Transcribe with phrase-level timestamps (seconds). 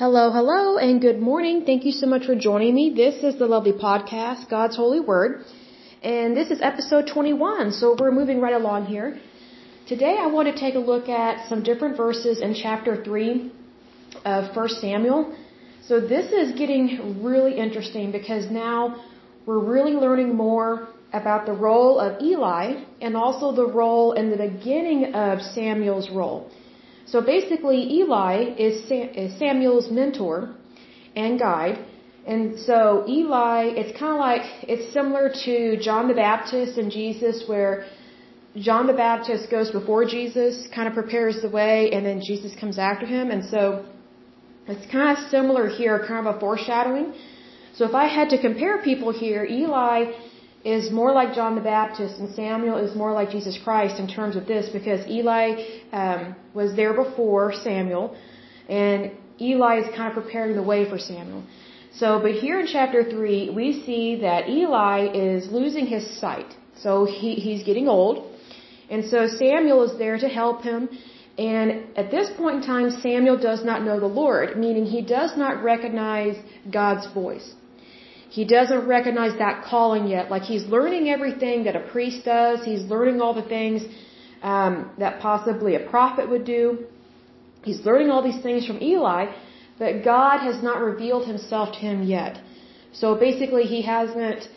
[0.00, 1.64] Hello, hello, and good morning.
[1.66, 2.84] Thank you so much for joining me.
[2.96, 5.44] This is the lovely podcast, God's Holy Word,
[6.02, 9.20] and this is episode 21, so we're moving right along here.
[9.86, 13.52] Today I want to take a look at some different verses in chapter 3
[14.24, 15.36] of 1 Samuel.
[15.82, 19.04] So this is getting really interesting because now
[19.44, 24.38] we're really learning more about the role of Eli and also the role in the
[24.48, 26.50] beginning of Samuel's role.
[27.10, 28.36] So basically, Eli
[28.66, 28.74] is,
[29.38, 30.54] Samuel's mentor
[31.16, 31.78] and guide.
[32.26, 35.54] And so Eli, it's kind of like, it's similar to
[35.86, 37.86] John the Baptist and Jesus where
[38.56, 42.78] John the Baptist goes before Jesus, kind of prepares the way, and then Jesus comes
[42.78, 43.30] after him.
[43.30, 43.84] And so
[44.68, 47.14] it's kind of similar here, kind of a foreshadowing.
[47.74, 50.12] So if I had to compare people here, Eli
[50.64, 54.36] is more like John the Baptist and Samuel is more like Jesus Christ in terms
[54.36, 58.16] of this because Eli um, was there before Samuel
[58.68, 61.44] and Eli is kind of preparing the way for Samuel.
[61.94, 66.54] So, but here in chapter 3, we see that Eli is losing his sight.
[66.82, 68.30] So he, he's getting old.
[68.90, 70.88] And so Samuel is there to help him.
[71.38, 75.36] And at this point in time, Samuel does not know the Lord, meaning he does
[75.36, 76.36] not recognize
[76.70, 77.54] God's voice.
[78.36, 80.30] He doesn't recognize that calling yet.
[80.30, 82.64] Like he's learning everything that a priest does.
[82.64, 83.82] He's learning all the things
[84.42, 86.86] um, that possibly a prophet would do.
[87.64, 89.22] He's learning all these things from Eli,
[89.78, 92.40] but God has not revealed himself to him yet.
[92.92, 94.48] So basically, he hasn't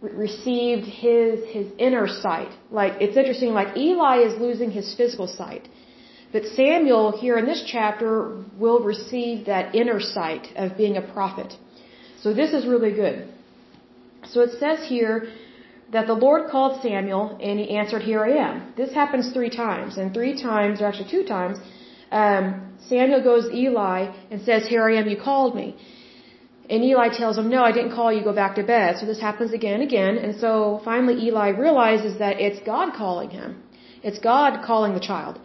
[0.00, 2.52] received his his inner sight.
[2.70, 3.52] Like it's interesting.
[3.60, 5.68] Like Eli is losing his physical sight,
[6.32, 11.56] but Samuel here in this chapter will receive that inner sight of being a prophet.
[12.24, 13.16] So this is really good.
[14.32, 15.16] So it says here
[15.94, 18.54] that the Lord called Samuel and he answered, Here I am.
[18.80, 19.98] This happens three times.
[19.98, 21.58] And three times, or actually two times,
[22.22, 22.44] um,
[22.88, 23.98] Samuel goes to Eli
[24.30, 25.68] and says, Here I am, you called me.
[26.70, 28.96] And Eli tells him, No, I didn't call you, go back to bed.
[29.00, 30.16] So this happens again and again.
[30.24, 33.62] And so finally Eli realizes that it's God calling him.
[34.02, 35.38] It's God calling the child.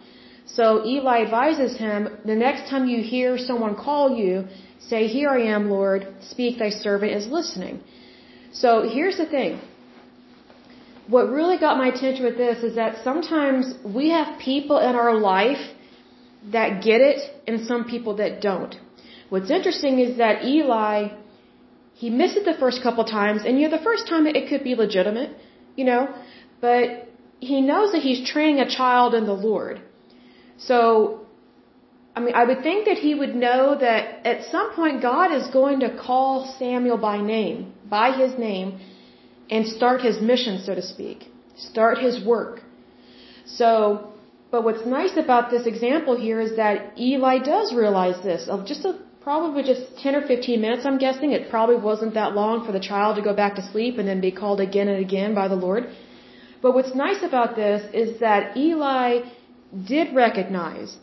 [0.46, 4.48] So Eli advises him, the next time you hear someone call you,
[4.88, 7.80] Say, Here I am, Lord, speak, thy servant is listening.
[8.52, 9.60] So here's the thing.
[11.06, 15.14] What really got my attention with this is that sometimes we have people in our
[15.16, 15.62] life
[16.52, 18.74] that get it and some people that don't.
[19.28, 21.08] What's interesting is that Eli,
[21.94, 24.64] he missed it the first couple times, and you know, the first time it could
[24.64, 25.30] be legitimate,
[25.76, 26.08] you know,
[26.60, 27.08] but
[27.40, 29.80] he knows that he's training a child in the Lord.
[30.58, 31.26] So
[32.20, 35.46] I mean, I would think that he would know that at some point God is
[35.58, 38.78] going to call Samuel by name, by his name,
[39.50, 42.60] and start his mission, so to speak, start his work.
[43.46, 44.12] So,
[44.50, 48.84] but what's nice about this example here is that Eli does realize this of just
[48.84, 48.92] a,
[49.22, 51.32] probably just 10 or 15 minutes, I'm guessing.
[51.32, 54.20] It probably wasn't that long for the child to go back to sleep and then
[54.20, 55.88] be called again and again by the Lord.
[56.60, 59.20] But what's nice about this is that Eli
[59.94, 60.98] did recognize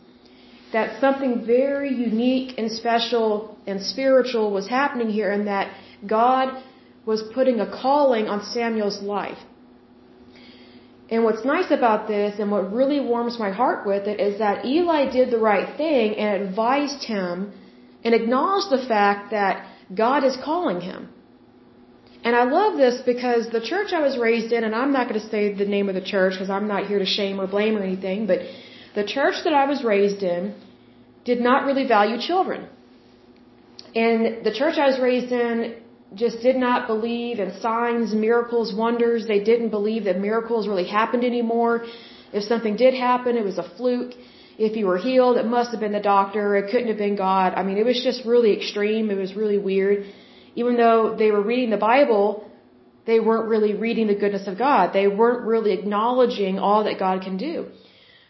[0.72, 5.72] that something very unique and special and spiritual was happening here and that
[6.06, 6.62] God
[7.06, 9.38] was putting a calling on Samuel's life.
[11.10, 14.66] And what's nice about this and what really warms my heart with it is that
[14.66, 17.52] Eli did the right thing and advised him
[18.04, 21.08] and acknowledged the fact that God is calling him.
[22.24, 25.20] And I love this because the church I was raised in, and I'm not going
[25.20, 27.76] to say the name of the church because I'm not here to shame or blame
[27.78, 28.40] or anything, but
[28.94, 30.54] the church that I was raised in
[31.24, 32.68] did not really value children.
[33.94, 35.76] And the church I was raised in
[36.14, 39.26] just did not believe in signs, miracles, wonders.
[39.26, 41.84] They didn't believe that miracles really happened anymore.
[42.32, 44.12] If something did happen, it was a fluke.
[44.58, 46.56] If you were healed, it must have been the doctor.
[46.56, 47.54] It couldn't have been God.
[47.54, 49.10] I mean, it was just really extreme.
[49.10, 50.06] It was really weird.
[50.56, 52.26] Even though they were reading the Bible,
[53.06, 54.92] they weren't really reading the goodness of God.
[54.92, 57.66] They weren't really acknowledging all that God can do.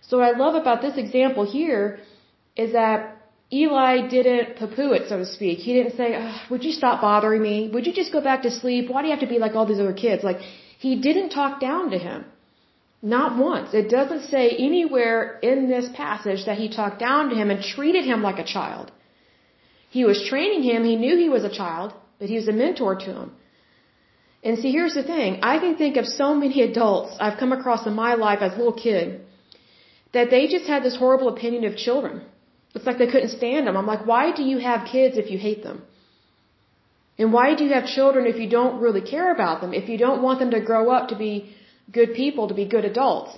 [0.09, 2.01] So what I love about this example here
[2.57, 3.17] is that
[3.53, 5.59] Eli didn't poo-poo it, so to speak.
[5.59, 6.09] He didn't say,
[6.51, 7.71] would you stop bothering me?
[7.73, 8.91] Would you just go back to sleep?
[8.91, 10.25] Why do you have to be like all these other kids?
[10.25, 10.41] Like,
[10.79, 12.25] he didn't talk down to him.
[13.01, 13.75] Not once.
[13.75, 18.05] It doesn't say anywhere in this passage that he talked down to him and treated
[18.05, 18.91] him like a child.
[19.91, 20.85] He was training him.
[20.85, 23.33] He knew he was a child, but he was a mentor to him.
[24.43, 25.41] And see, here's the thing.
[25.43, 28.57] I can think of so many adults I've come across in my life as a
[28.57, 29.25] little kid
[30.13, 32.23] that they just had this horrible opinion of children.
[32.75, 33.77] It's like they couldn't stand them.
[33.77, 35.83] I'm like, why do you have kids if you hate them?
[37.19, 39.75] And why do you have children if you don't really care about them?
[39.75, 41.33] If you don't want them to grow up to be
[41.91, 43.37] good people, to be good adults?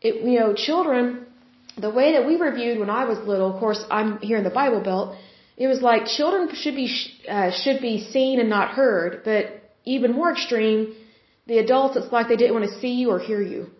[0.00, 1.26] It, you know, children,
[1.86, 4.44] the way that we were viewed when I was little, of course, I'm here in
[4.44, 5.16] the Bible Belt,
[5.56, 6.88] it was like children should be
[7.28, 9.42] uh, should be seen and not heard, but
[9.84, 10.94] even more extreme,
[11.46, 13.70] the adults it's like they didn't want to see you or hear you.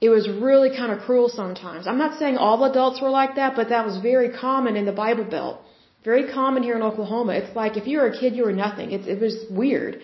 [0.00, 1.86] It was really kind of cruel sometimes.
[1.86, 4.92] I'm not saying all adults were like that, but that was very common in the
[4.92, 5.60] Bible Belt.
[6.04, 7.32] Very common here in Oklahoma.
[7.32, 8.92] It's like if you were a kid, you were nothing.
[8.92, 10.02] It, it was weird.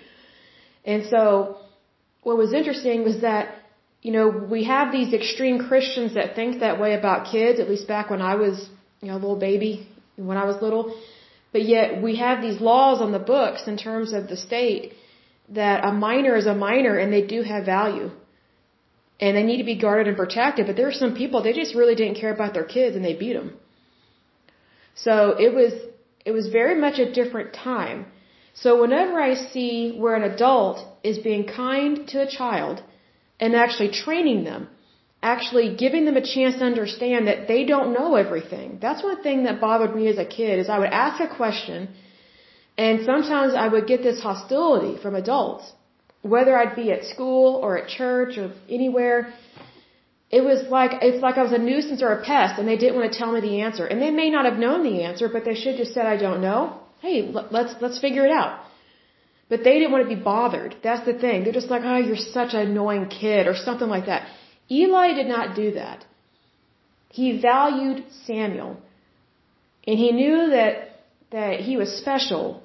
[0.85, 1.59] And so,
[2.23, 3.55] what was interesting was that,
[4.01, 7.87] you know, we have these extreme Christians that think that way about kids, at least
[7.87, 8.69] back when I was,
[9.01, 9.87] you know, a little baby,
[10.17, 10.97] when I was little.
[11.53, 14.95] But yet, we have these laws on the books in terms of the state
[15.51, 18.11] that a minor is a minor and they do have value
[19.21, 20.67] and they need to be guarded and protected.
[20.67, 23.15] But there are some people they just really didn't care about their kids and they
[23.15, 23.53] beat them.
[24.95, 25.73] So it was
[26.25, 28.07] it was very much a different time.
[28.55, 32.83] So whenever I see where an adult is being kind to a child
[33.41, 34.69] and actually training them,
[35.23, 38.79] actually giving them a chance to understand that they don't know everything.
[38.81, 41.89] That's one thing that bothered me as a kid is I would ask a question
[42.77, 45.73] and sometimes I would get this hostility from adults
[46.23, 49.33] whether I'd be at school or at church or anywhere,
[50.31, 52.97] it was like it's like I was a nuisance or a pest, and they didn't
[52.99, 53.85] want to tell me the answer.
[53.85, 56.17] And they may not have known the answer, but they should have just said, "I
[56.17, 56.61] don't know."
[57.01, 57.17] Hey,
[57.57, 58.61] let's let's figure it out.
[59.51, 60.77] But they didn't want to be bothered.
[60.83, 61.45] That's the thing.
[61.45, 64.27] They're just like, "Oh, you're such an annoying kid," or something like that.
[64.71, 66.07] Eli did not do that.
[67.11, 68.73] He valued Samuel,
[69.87, 70.73] and he knew that
[71.31, 72.63] that he was special,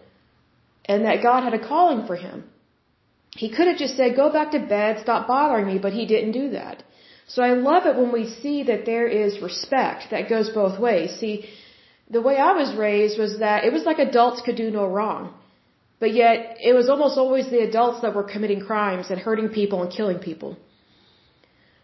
[0.86, 2.45] and that God had a calling for him.
[3.35, 6.31] He could have just said, go back to bed, stop bothering me, but he didn't
[6.31, 6.83] do that.
[7.27, 11.19] So I love it when we see that there is respect that goes both ways.
[11.19, 11.50] See,
[12.09, 15.33] the way I was raised was that it was like adults could do no wrong.
[16.00, 19.81] But yet, it was almost always the adults that were committing crimes and hurting people
[19.81, 20.57] and killing people.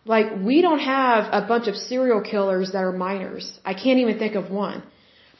[0.06, 3.60] Like, we don't have a bunch of serial killers that are minors.
[3.66, 4.84] I can't even think of one.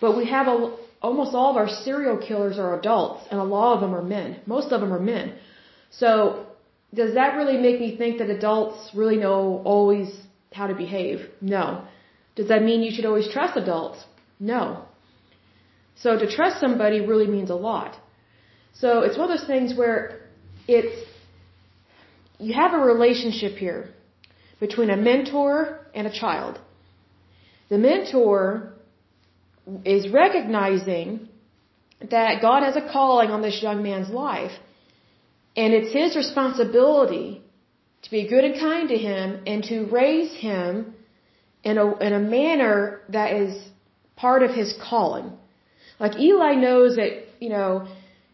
[0.02, 3.76] But we have a, almost all of our serial killers are adults, and a lot
[3.76, 4.40] of them are men.
[4.46, 5.34] Most of them are men.
[6.00, 6.48] So,
[6.94, 10.10] does that really make me think that adults really know always
[10.52, 11.30] how to behave?
[11.42, 11.86] No.
[12.36, 14.04] Does that mean you should always trust adults?
[14.40, 14.86] No.
[15.96, 17.98] So to trust somebody really means a lot.
[18.74, 20.22] So it's one of those things where
[20.68, 20.96] it's,
[22.40, 23.90] you have a relationship here
[24.60, 26.60] between a mentor and a child.
[27.70, 28.74] The mentor
[29.86, 31.30] is recognizing
[32.10, 34.52] that God has a calling on this young man's life
[35.56, 37.42] and it's his responsibility
[38.04, 40.96] to be good and kind to him and to raise him
[41.64, 43.62] in a, in a manner that is
[44.16, 45.32] part of his calling.
[46.00, 47.88] Like Eli knows that, you know,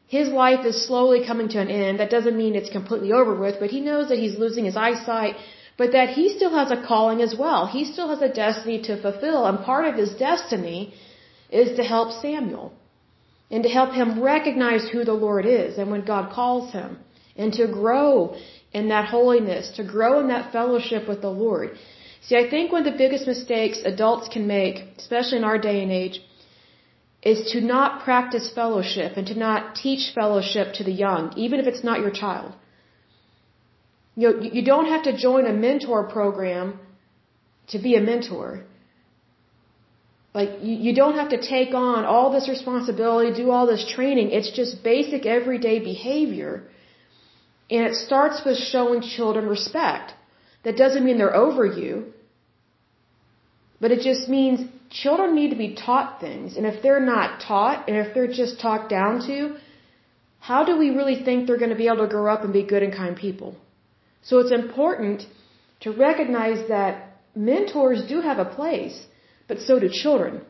[0.07, 1.99] his life is slowly coming to an end.
[1.99, 5.35] That doesn't mean it's completely over with, but he knows that he's losing his eyesight,
[5.77, 7.67] but that he still has a calling as well.
[7.67, 10.93] He still has a destiny to fulfill, and part of his destiny
[11.51, 12.73] is to help Samuel
[13.51, 16.97] and to help him recognize who the Lord is and when God calls him
[17.39, 18.35] and to grow
[18.79, 21.69] in that holiness, to grow in that fellowship with the Lord.
[22.25, 25.77] See, I think one of the biggest mistakes adults can make, especially in our day
[25.83, 26.17] and age,
[27.31, 31.67] is to not practice fellowship and to not teach fellowship to the young, even if
[31.71, 32.53] it's not your child.
[34.15, 36.79] You know, you don't have to join a mentor program
[37.73, 38.47] to be a mentor.
[40.33, 44.31] Like, you, you don't have to take on all this responsibility, do all this training.
[44.31, 46.53] It's just basic everyday behavior
[47.69, 50.13] and it starts with showing children respect.
[50.63, 52.13] That doesn't mean they're over you,
[53.79, 56.57] but it just means children need to be taught things.
[56.57, 59.57] And if they're not taught, and if they're just talked down to,
[60.39, 62.63] how do we really think they're going to be able to grow up and be
[62.63, 63.55] good and kind people?
[64.21, 65.25] So it's important
[65.81, 69.05] to recognize that mentors do have a place,
[69.47, 70.41] but so do children.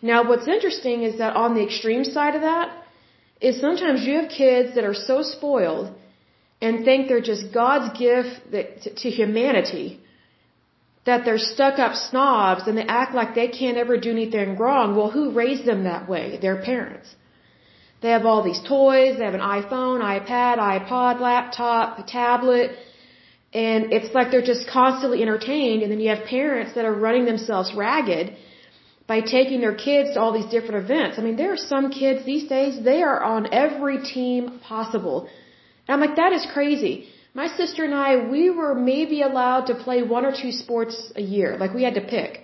[0.00, 2.77] Now, what's interesting is that on the extreme side of that,
[3.40, 5.94] is sometimes you have kids that are so spoiled
[6.60, 8.32] and think they're just God's gift
[9.02, 10.00] to humanity
[11.06, 14.96] that they're stuck up snobs and they act like they can't ever do anything wrong.
[14.96, 16.38] Well, who raised them that way?
[16.46, 17.08] Their parents.
[18.02, 22.76] They have all these toys, they have an iPhone, iPad, iPod, laptop, tablet,
[23.52, 27.24] and it's like they're just constantly entertained and then you have parents that are running
[27.24, 28.36] themselves ragged
[29.08, 31.18] by taking their kids to all these different events.
[31.18, 35.16] I mean, there are some kids these days, they are on every team possible.
[35.84, 37.08] And I'm like, that is crazy.
[37.32, 41.22] My sister and I, we were maybe allowed to play one or two sports a
[41.22, 41.56] year.
[41.62, 42.40] Like we had to pick.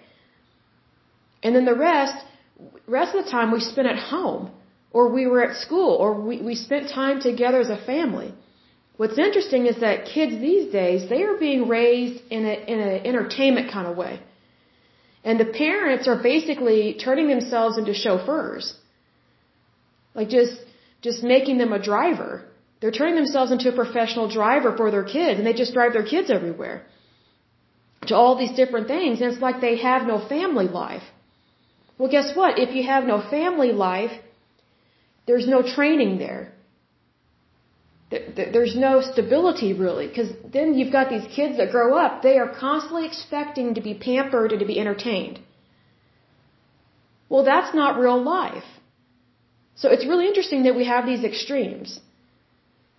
[1.42, 2.16] And then the rest,
[2.86, 4.50] rest of the time we spent at home
[4.90, 8.32] or we were at school or we, we spent time together as a family.
[8.96, 13.06] What's interesting is that kids these days, they are being raised in a, in an
[13.10, 14.20] entertainment kind of way.
[15.24, 18.74] And the parents are basically turning themselves into chauffeurs.
[20.14, 20.56] Like just,
[21.00, 22.44] just making them a driver.
[22.80, 26.04] They're turning themselves into a professional driver for their kids and they just drive their
[26.14, 26.84] kids everywhere.
[28.08, 29.20] To all these different things.
[29.20, 31.06] And it's like they have no family life.
[31.96, 32.58] Well, guess what?
[32.58, 34.12] If you have no family life,
[35.26, 36.53] there's no training there.
[38.36, 42.50] There's no stability really, because then you've got these kids that grow up, they are
[42.66, 45.38] constantly expecting to be pampered and to be entertained.
[47.28, 48.68] Well, that's not real life.
[49.76, 52.00] So it's really interesting that we have these extremes.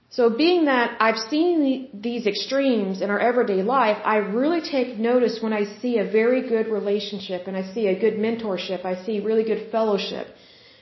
[0.10, 5.40] So being that I've seen these extremes in our everyday life, I really take notice
[5.42, 9.20] when I see a very good relationship and I see a good mentorship, I see
[9.20, 10.28] really good fellowship,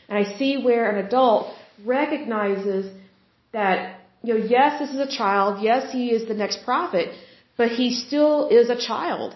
[0.08, 2.92] and I see where an adult recognizes
[3.54, 3.93] that
[4.24, 5.62] you know, yes, this is a child.
[5.62, 7.10] Yes, he is the next prophet,
[7.58, 9.36] but he still is a child.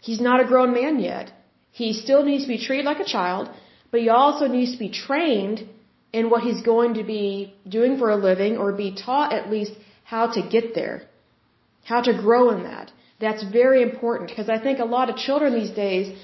[0.00, 1.30] He's not a grown man yet.
[1.70, 3.50] He still needs to be treated like a child,
[3.90, 5.68] but he also needs to be trained
[6.12, 9.72] in what he's going to be doing for a living or be taught at least
[10.04, 11.02] how to get there,
[11.84, 12.90] how to grow in that.
[13.20, 16.16] That's very important because I think a lot of children these days,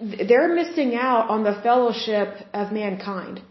[0.00, 3.42] they're missing out on the fellowship of mankind.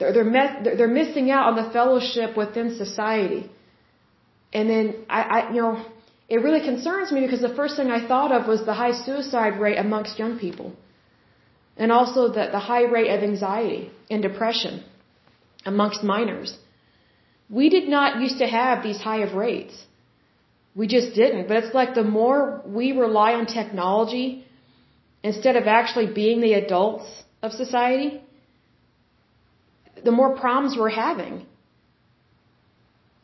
[0.00, 3.42] They're, they're, me- they're missing out on the fellowship within society.
[4.52, 5.84] And then I, I, you know,
[6.28, 9.60] it really concerns me because the first thing I thought of was the high suicide
[9.64, 10.72] rate amongst young people.
[11.76, 14.82] And also the, the high rate of anxiety and depression
[15.66, 16.56] amongst minors.
[17.58, 19.76] We did not used to have these high of rates.
[20.74, 21.48] We just didn't.
[21.48, 24.46] But it's like the more we rely on technology
[25.22, 27.06] instead of actually being the adults
[27.42, 28.20] of society,
[30.04, 31.46] the more problems we're having.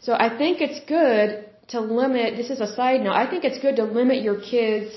[0.06, 3.59] So I think it's good to limit, this is a side note, I think it's
[3.59, 4.97] good to limit your kids'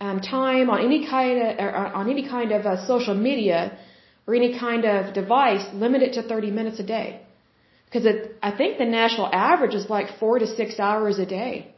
[0.00, 3.78] um, time on any kind of, on any kind of uh, social media
[4.26, 7.20] or any kind of device, limit it to 30 minutes a day.
[7.86, 8.06] Because
[8.42, 11.74] I think the national average is like four to six hours a day.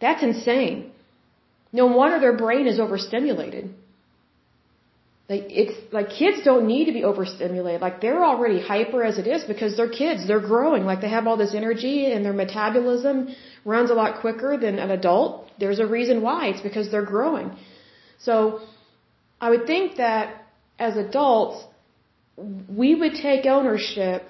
[0.00, 0.92] That's insane.
[1.72, 3.74] No wonder their brain is overstimulated.
[5.28, 7.80] Like it's like kids don't need to be overstimulated.
[7.80, 10.26] Like they're already hyper as it is because they're kids.
[10.28, 10.84] They're growing.
[10.84, 14.92] Like they have all this energy and their metabolism runs a lot quicker than an
[14.92, 15.50] adult.
[15.58, 16.46] There's a reason why.
[16.50, 17.56] It's because they're growing.
[18.20, 18.60] So
[19.40, 20.44] I would think that
[20.78, 21.64] as adults,
[22.68, 24.22] we would take ownership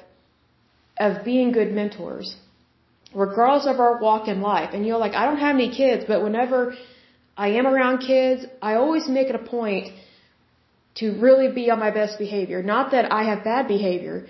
[0.99, 2.37] of being good mentors,
[3.15, 4.71] regardless of our walk in life.
[4.73, 6.75] And you know, like I don't have any kids, but whenever
[7.37, 9.93] I am around kids, I always make it a point
[10.97, 12.62] to really be on my best behavior.
[12.62, 14.26] Not that I have bad behavior,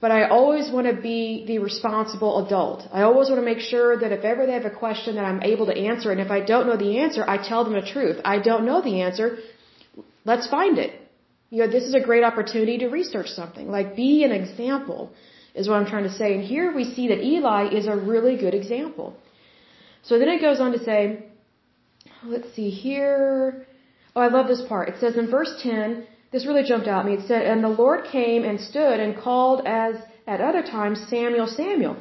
[0.00, 2.80] but I always want to be the responsible adult.
[2.92, 5.42] I always want to make sure that if ever they have a question that I'm
[5.42, 8.20] able to answer, and if I don't know the answer, I tell them the truth.
[8.24, 9.38] I don't know the answer,
[10.24, 10.92] let's find it.
[11.50, 13.70] You know, this is a great opportunity to research something.
[13.70, 15.12] Like, be an example,
[15.54, 16.34] is what I'm trying to say.
[16.34, 19.16] And here we see that Eli is a really good example.
[20.02, 21.26] So then it goes on to say,
[22.24, 23.66] let's see here.
[24.14, 24.88] Oh, I love this part.
[24.88, 27.14] It says in verse 10, this really jumped out at me.
[27.14, 31.46] It said, And the Lord came and stood and called as at other times, Samuel,
[31.46, 31.96] Samuel.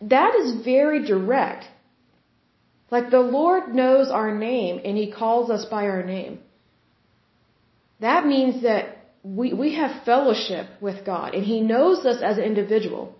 [0.00, 1.64] That is very direct.
[2.90, 6.40] Like the Lord knows our name and He calls us by our name.
[8.00, 8.84] That means that
[9.22, 13.14] we, we have fellowship with God and He knows us as an individual.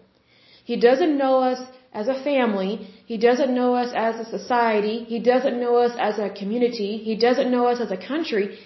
[0.65, 1.61] He doesn't know us
[1.93, 2.89] as a family.
[3.07, 5.05] He doesn't know us as a society.
[5.05, 6.99] He doesn't know us as a community.
[6.99, 8.59] He doesn't know us as a country.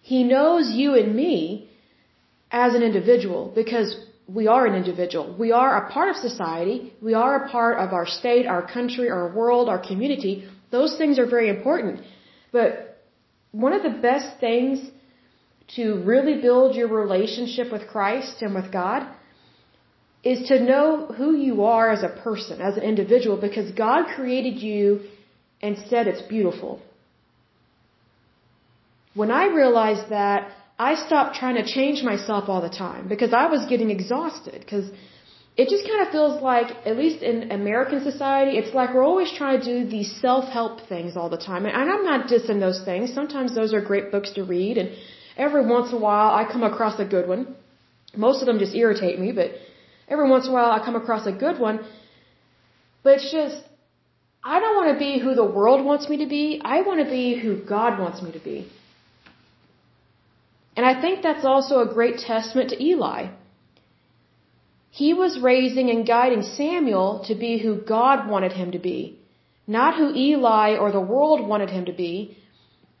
[0.00, 1.70] He knows you and me
[2.50, 3.94] as an individual because
[4.26, 5.34] we are an individual.
[5.38, 6.92] We are a part of society.
[7.00, 10.48] We are a part of our state, our country, our world, our community.
[10.70, 12.00] Those things are very important.
[12.50, 13.02] But
[13.52, 14.90] one of the best things
[15.76, 19.06] to really build your relationship with Christ and with God
[20.24, 24.62] is to know who you are as a person, as an individual, because God created
[24.62, 25.00] you
[25.60, 26.80] and said it's beautiful.
[29.14, 33.46] When I realized that, I stopped trying to change myself all the time because I
[33.46, 34.90] was getting exhausted because
[35.54, 39.30] it just kind of feels like, at least in American society, it's like we're always
[39.36, 41.66] trying to do these self-help things all the time.
[41.66, 43.12] And I'm not dissing those things.
[43.12, 44.96] Sometimes those are great books to read and
[45.36, 47.54] every once in a while I come across a good one.
[48.16, 49.50] Most of them just irritate me, but
[50.12, 51.76] Every once in a while I come across a good one.
[53.02, 53.58] But it's just,
[54.54, 56.44] I don't want to be who the world wants me to be.
[56.74, 58.58] I want to be who God wants me to be.
[60.76, 63.20] And I think that's also a great testament to Eli.
[64.90, 69.00] He was raising and guiding Samuel to be who God wanted him to be.
[69.66, 72.36] Not who Eli or the world wanted him to be,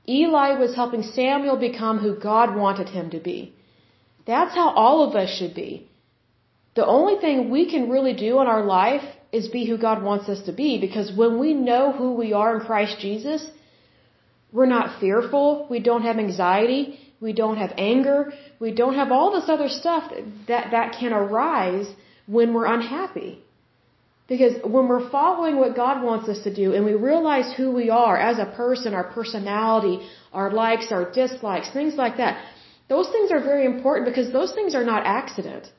[0.08, 3.38] Eli was helping Samuel become who God wanted him to be.
[4.26, 5.88] That's how all of us should be.
[6.74, 10.28] The only thing we can really do in our life is be who God wants
[10.28, 13.46] us to be because when we know who we are in Christ Jesus,
[14.52, 19.30] we're not fearful, we don't have anxiety, we don't have anger, we don't have all
[19.32, 20.12] this other stuff
[20.48, 21.86] that, that can arise
[22.26, 23.32] when we're unhappy.
[24.28, 27.90] Because when we're following what God wants us to do and we realize who we
[27.90, 29.96] are as a person, our personality,
[30.32, 32.42] our likes, our dislikes, things like that,
[32.88, 35.70] those things are very important because those things are not accident.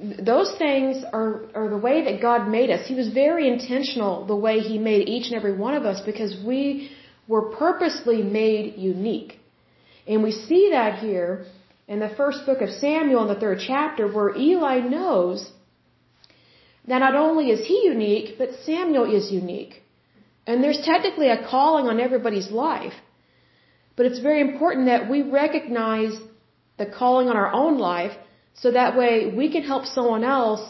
[0.00, 2.86] Those things are, are the way that God made us.
[2.86, 6.36] He was very intentional the way He made each and every one of us because
[6.44, 6.90] we
[7.28, 9.38] were purposely made unique.
[10.06, 11.46] And we see that here
[11.88, 15.50] in the first book of Samuel in the third chapter where Eli knows
[16.86, 19.82] that not only is he unique, but Samuel is unique.
[20.46, 22.92] And there's technically a calling on everybody's life.
[23.96, 26.12] But it's very important that we recognize
[26.78, 28.12] the calling on our own life
[28.62, 30.64] so that way we can help someone else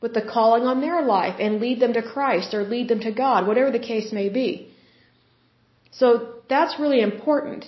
[0.00, 3.12] with the calling on their life and lead them to Christ or lead them to
[3.12, 4.70] God, whatever the case may be.
[5.90, 7.64] So that's really important.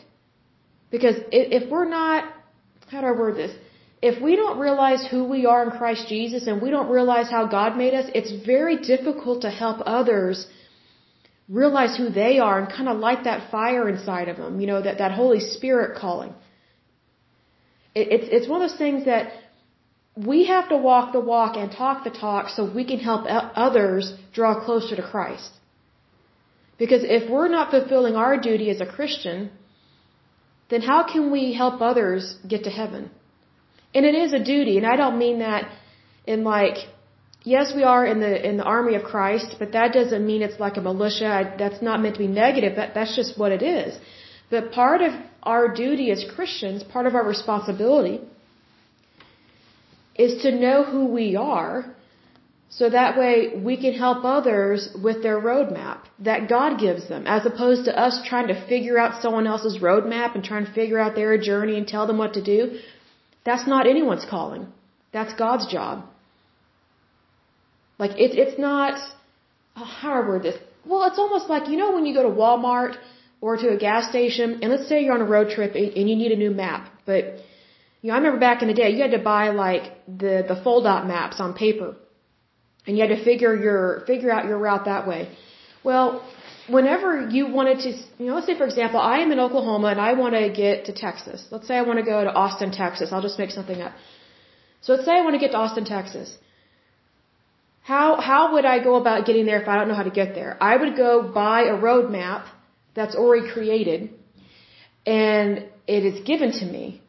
[0.91, 2.25] Because if we're not,
[2.91, 3.55] how do I word this?
[4.01, 7.47] If we don't realize who we are in Christ Jesus and we don't realize how
[7.47, 10.47] God made us, it's very difficult to help others
[11.49, 14.81] realize who they are and kind of light that fire inside of them, you know,
[14.81, 16.33] that, that Holy Spirit calling.
[17.95, 19.33] It, it's, it's one of those things that
[20.27, 24.15] we have to walk the walk and talk the talk so we can help others
[24.33, 25.51] draw closer to Christ.
[26.77, 29.51] Because if we're not fulfilling our duty as a Christian,
[30.71, 33.11] then how can we help others get to heaven?
[33.95, 35.71] And it is a duty, and I don't mean that
[36.27, 36.79] in like,
[37.43, 40.61] yes, we are in the in the army of Christ, but that doesn't mean it's
[40.61, 41.55] like a militia.
[41.59, 42.77] That's not meant to be negative.
[42.77, 43.99] That that's just what it is.
[44.51, 48.21] But part of our duty as Christians, part of our responsibility,
[50.19, 51.95] is to know who we are,
[52.71, 57.47] so that way we can help others with their roadmap that God gives them, as
[57.47, 61.15] opposed to us trying to figure out someone else's roadmap and trying to figure out
[61.15, 62.79] their journey and tell them what to do.
[63.45, 64.67] That's not anyone's calling.
[65.13, 66.05] That's God's job.
[67.99, 68.99] Like it, it's not.
[69.77, 70.59] Oh, how do I word this?
[70.85, 72.97] Well, it's almost like you know when you go to Walmart
[73.41, 76.17] or to a gas station, and let's say you're on a road trip and you
[76.17, 77.41] need a new map, but
[78.01, 80.57] you know I remember back in the day you had to buy like the the
[80.65, 81.97] fold out maps on paper,
[82.87, 85.21] and you had to figure your figure out your route that way.
[85.85, 86.23] Well,
[86.69, 90.01] whenever you wanted to, you know, let's say for example, I am in Oklahoma and
[90.01, 91.47] I want to get to Texas.
[91.51, 93.13] Let's say I want to go to Austin, Texas.
[93.13, 93.93] I'll just make something up.
[94.83, 96.37] So let's say I want to get to Austin, Texas.
[97.83, 100.35] How how would I go about getting there if I don't know how to get
[100.35, 100.57] there?
[100.61, 101.11] I would go
[101.43, 102.47] buy a road map
[102.95, 104.11] that's already created
[105.07, 107.01] and it is given to me.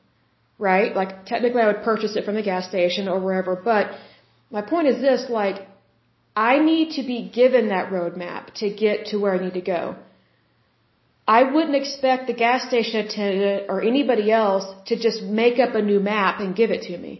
[0.59, 0.95] Right?
[0.95, 3.91] Like technically I would purchase it from the gas station or wherever, but
[4.51, 5.67] my point is this, like
[6.35, 9.95] I need to be given that roadmap to get to where I need to go.
[11.37, 15.81] I wouldn't expect the gas station attendant or anybody else to just make up a
[15.81, 17.13] new map and give it to me.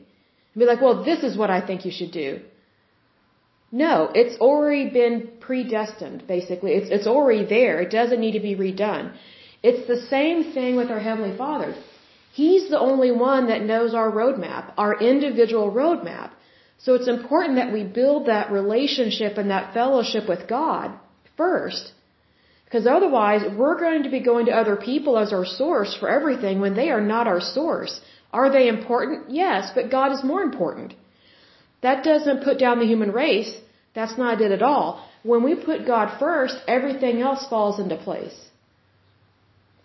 [0.54, 2.40] And be like, well, this is what I think you should do.
[3.72, 6.72] No, it's already been predestined, basically.
[6.72, 7.82] It's, it's already there.
[7.82, 9.14] It doesn't need to be redone.
[9.62, 11.76] It's the same thing with our Heavenly Father.
[12.40, 16.30] He's the only one that knows our roadmap, our individual roadmap.
[16.84, 20.88] So it's important that we build that relationship and that fellowship with God
[21.42, 21.92] first.
[22.64, 26.62] Because otherwise, we're going to be going to other people as our source for everything
[26.62, 27.94] when they are not our source.
[28.32, 29.32] Are they important?
[29.44, 30.94] Yes, but God is more important.
[31.88, 33.54] That doesn't put down the human race.
[33.98, 34.90] That's not it at all.
[35.32, 38.49] When we put God first, everything else falls into place.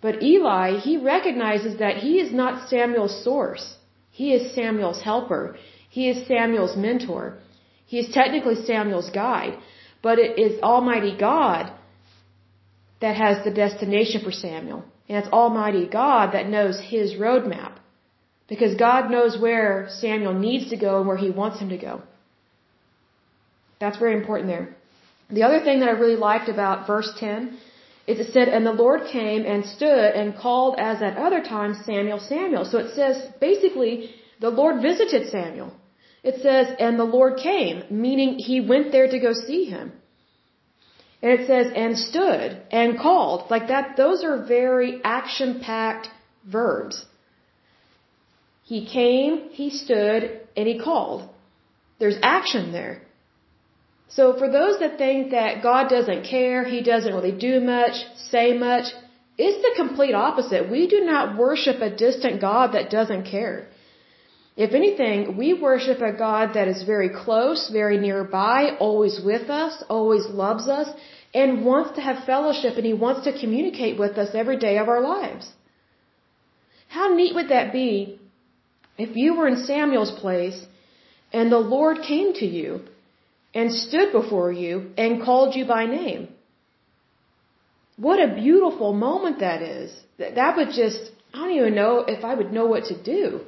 [0.04, 3.66] But Eli, he recognizes that he is not Samuel's source.
[4.10, 5.56] He is Samuel's helper.
[5.88, 7.38] He is Samuel's mentor.
[7.86, 9.54] He is technically Samuel's guide,
[10.02, 11.72] but it is Almighty God
[13.00, 14.84] that has the destination for Samuel.
[15.08, 17.72] And it's Almighty God that knows his roadmap.
[18.46, 22.02] Because God knows where Samuel needs to go and where he wants him to go.
[23.80, 24.66] That's very important there.
[25.30, 27.60] The other thing that I really liked about verse 10 is
[28.06, 32.20] it said, And the Lord came and stood and called as at other times Samuel,
[32.20, 32.64] Samuel.
[32.64, 35.72] So it says basically the Lord visited Samuel.
[36.22, 39.92] It says, and the Lord came, meaning he went there to go see him.
[41.22, 43.50] And it says, and stood and called.
[43.50, 46.08] Like that, those are very action packed
[46.46, 47.04] verbs.
[48.62, 51.28] He came, he stood, and he called.
[51.98, 53.02] There's action there.
[54.16, 57.96] So for those that think that God doesn't care, He doesn't really do much,
[58.30, 58.86] say much,
[59.36, 60.70] It's the complete opposite.
[60.70, 63.56] We do not worship a distant God that doesn't care.
[64.56, 69.82] If anything, we worship a God that is very close, very nearby, always with us,
[69.88, 70.88] always loves us,
[71.34, 74.88] and wants to have fellowship and He wants to communicate with us every day of
[74.88, 75.48] our lives.
[76.96, 78.20] How neat would that be
[78.96, 80.64] if you were in Samuel's place
[81.32, 82.82] and the Lord came to you
[83.54, 86.28] and stood before you and called you by name?
[87.96, 89.92] What a beautiful moment that is.
[90.18, 91.00] That that would just,
[91.32, 93.40] I don't even know if I would know what to do.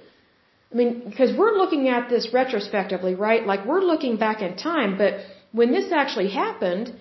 [0.72, 3.46] I mean, because we're looking at this retrospectively, right?
[3.46, 5.14] Like we're looking back in time, but
[5.52, 6.92] when this actually happened,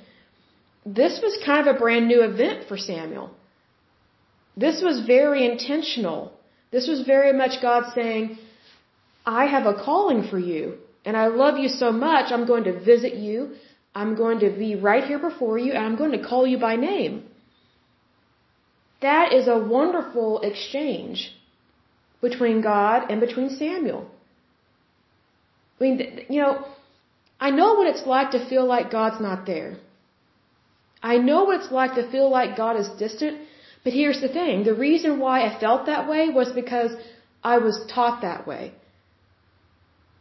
[0.85, 3.31] this was kind of a brand new event for Samuel.
[4.55, 6.31] This was very intentional.
[6.71, 8.37] This was very much God saying,
[9.25, 12.79] I have a calling for you, and I love you so much, I'm going to
[12.79, 13.51] visit you.
[13.93, 16.75] I'm going to be right here before you, and I'm going to call you by
[16.75, 17.23] name.
[19.01, 21.31] That is a wonderful exchange
[22.21, 24.09] between God and between Samuel.
[25.79, 26.65] I mean, you know,
[27.39, 29.77] I know what it's like to feel like God's not there.
[31.03, 33.41] I know what it's like to feel like God is distant,
[33.83, 34.63] but here's the thing.
[34.63, 36.91] The reason why I felt that way was because
[37.43, 38.73] I was taught that way.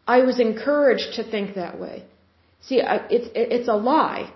[0.07, 2.05] I was encouraged to think that way.
[2.62, 4.33] See, it's, it's a lie.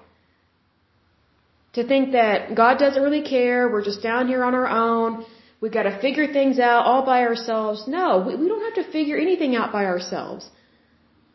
[1.75, 5.25] To think that God doesn't really care, we're just down here on our own,
[5.61, 7.87] we've gotta figure things out all by ourselves.
[7.87, 10.51] No, we, we don't have to figure anything out by ourselves.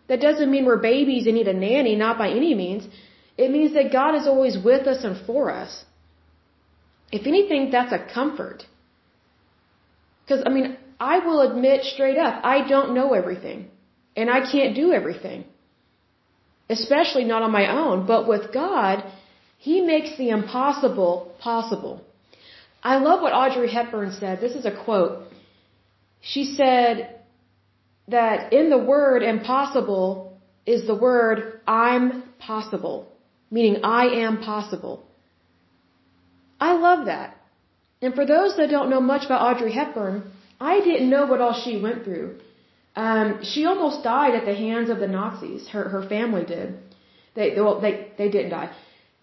[0.09, 2.87] That doesn't mean we're babies and need a nanny, not by any means.
[3.37, 5.85] It means that God is always with us and for us.
[7.11, 8.65] If anything, that's a comfort.
[10.23, 13.69] Because, I mean, I will admit straight up, I don't know everything.
[14.15, 15.45] And I can't do everything.
[16.69, 18.05] Especially not on my own.
[18.05, 19.03] But with God,
[19.57, 22.01] He makes the impossible possible.
[22.83, 24.41] I love what Audrey Hepburn said.
[24.41, 25.27] This is a quote.
[26.21, 27.19] She said
[28.07, 33.11] that in the word impossible is the word I'm possible,
[33.49, 35.03] meaning I am possible.
[36.59, 37.37] I love that.
[38.01, 41.53] And for those that don't know much about Audrey Hepburn, I didn't know what all
[41.63, 42.39] she went through.
[42.95, 45.67] Um, she almost died at the hands of the Nazis.
[45.69, 46.77] Her her family did.
[47.35, 48.71] They well, they they didn't die.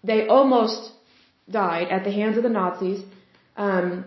[0.03, 0.91] They almost
[1.49, 3.01] died at the hands of the Nazis
[3.57, 4.05] um,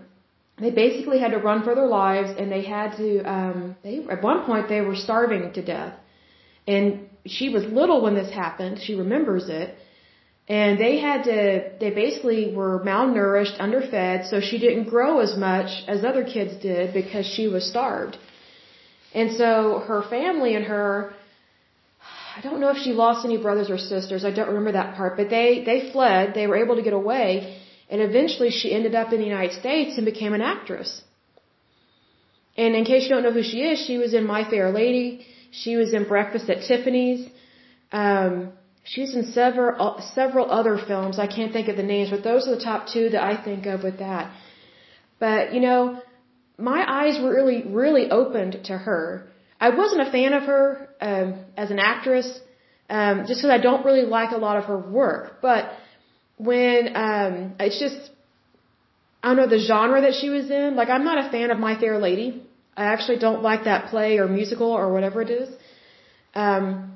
[0.58, 4.22] they basically had to run for their lives and they had to um they at
[4.22, 5.94] one point they were starving to death
[6.66, 9.74] and she was little when this happened she remembers it
[10.46, 15.70] and they had to they basically were malnourished underfed so she didn't grow as much
[15.88, 18.16] as other kids did because she was starved
[19.14, 21.14] and so her family and her
[22.36, 25.16] I don't know if she lost any brothers or sisters I don't remember that part
[25.16, 27.28] but they they fled they were able to get away
[27.90, 31.02] and eventually she ended up in the United States and became an actress.
[32.56, 35.26] And in case you don't know who she is, she was in My Fair Lady.
[35.50, 37.28] She was in Breakfast at Tiffany's.
[37.92, 38.52] Um,
[38.84, 41.18] she's in several several other films.
[41.18, 43.66] I can't think of the names, but those are the top two that I think
[43.66, 44.32] of with that.
[45.18, 46.00] But you know,
[46.56, 49.26] my eyes were really really opened to her.
[49.60, 52.40] I wasn't a fan of her um, as an actress,
[52.90, 55.40] um, just because I don't really like a lot of her work.
[55.40, 55.72] But
[56.36, 58.10] when um it's just
[59.22, 60.76] I don't know the genre that she was in.
[60.76, 62.42] Like I'm not a fan of My Fair Lady.
[62.76, 65.48] I actually don't like that play or musical or whatever it is.
[66.34, 66.92] Um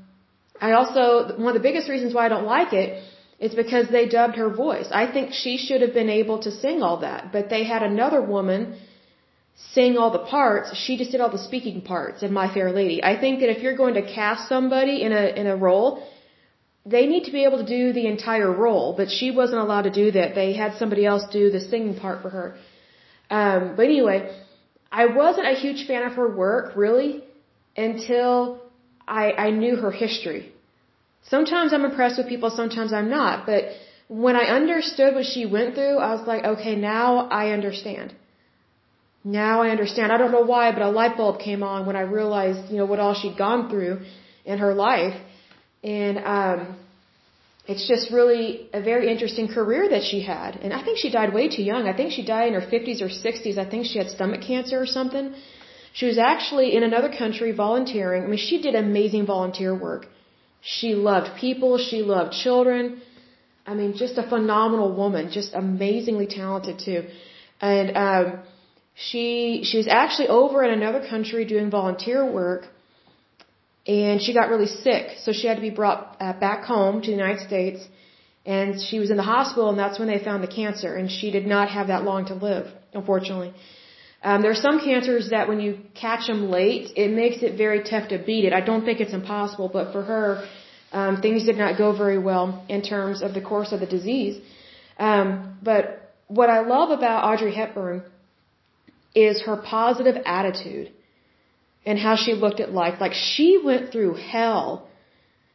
[0.61, 3.03] I also one of the biggest reasons why I don't like it
[3.39, 4.89] is because they dubbed her voice.
[4.91, 8.21] I think she should have been able to sing all that, but they had another
[8.21, 8.77] woman
[9.75, 10.77] sing all the parts.
[10.77, 13.03] She just did all the speaking parts in My Fair Lady.
[13.03, 15.91] I think that if you're going to cast somebody in a in a role,
[16.95, 19.95] they need to be able to do the entire role, but she wasn't allowed to
[20.03, 20.35] do that.
[20.35, 22.57] They had somebody else do the singing part for her.
[23.31, 24.19] Um, but anyway,
[24.91, 27.23] I wasn't a huge fan of her work, really,
[27.77, 28.63] until
[29.07, 30.53] I, I knew her history.
[31.23, 33.65] Sometimes I'm impressed with people, sometimes I'm not, but
[34.09, 38.15] when I understood what she went through, I was like, okay, now I understand.
[39.25, 40.13] Now I understand.
[40.13, 42.87] I don't know why, but a light bulb came on when I realized, you know,
[42.87, 44.01] what all she'd gone through
[44.45, 45.17] in her life.
[45.83, 46.77] And um,
[47.67, 50.57] it's just really a very interesting career that she had.
[50.57, 51.87] And I think she died way too young.
[51.87, 53.59] I think she died in her 50s or 60s.
[53.59, 55.35] I think she had stomach cancer or something.
[55.93, 58.25] She was actually in another country volunteering.
[58.25, 60.07] I mean, she did amazing volunteer work.
[60.61, 61.79] She loved people.
[61.79, 63.03] She loved children.
[63.67, 67.03] I mean, just a phenomenal woman, just amazingly talented too.
[67.61, 68.27] And um,
[69.07, 72.63] she she was actually over in another country doing volunteer work
[73.89, 77.07] and she got really sick, so she had to be brought uh, back home to
[77.07, 77.81] the United States.
[78.45, 81.31] And she was in the hospital and that's when they found the cancer and she
[81.31, 83.53] did not have that long to live, unfortunately.
[84.23, 87.83] Um, there are some cancers that when you catch them late, it makes it very
[87.83, 88.53] tough to beat it.
[88.53, 90.49] I don't think it's impossible, but for her,
[90.93, 94.41] um, things did not go very well in terms of the course of the disease.
[94.99, 98.03] Um, but what I love about Audrey Hepburn
[99.15, 100.93] is her positive attitude
[101.85, 103.01] and how she looked at life.
[103.01, 104.89] Like she went through hell.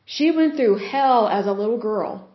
[0.06, 2.28] She went through hell as a little girl,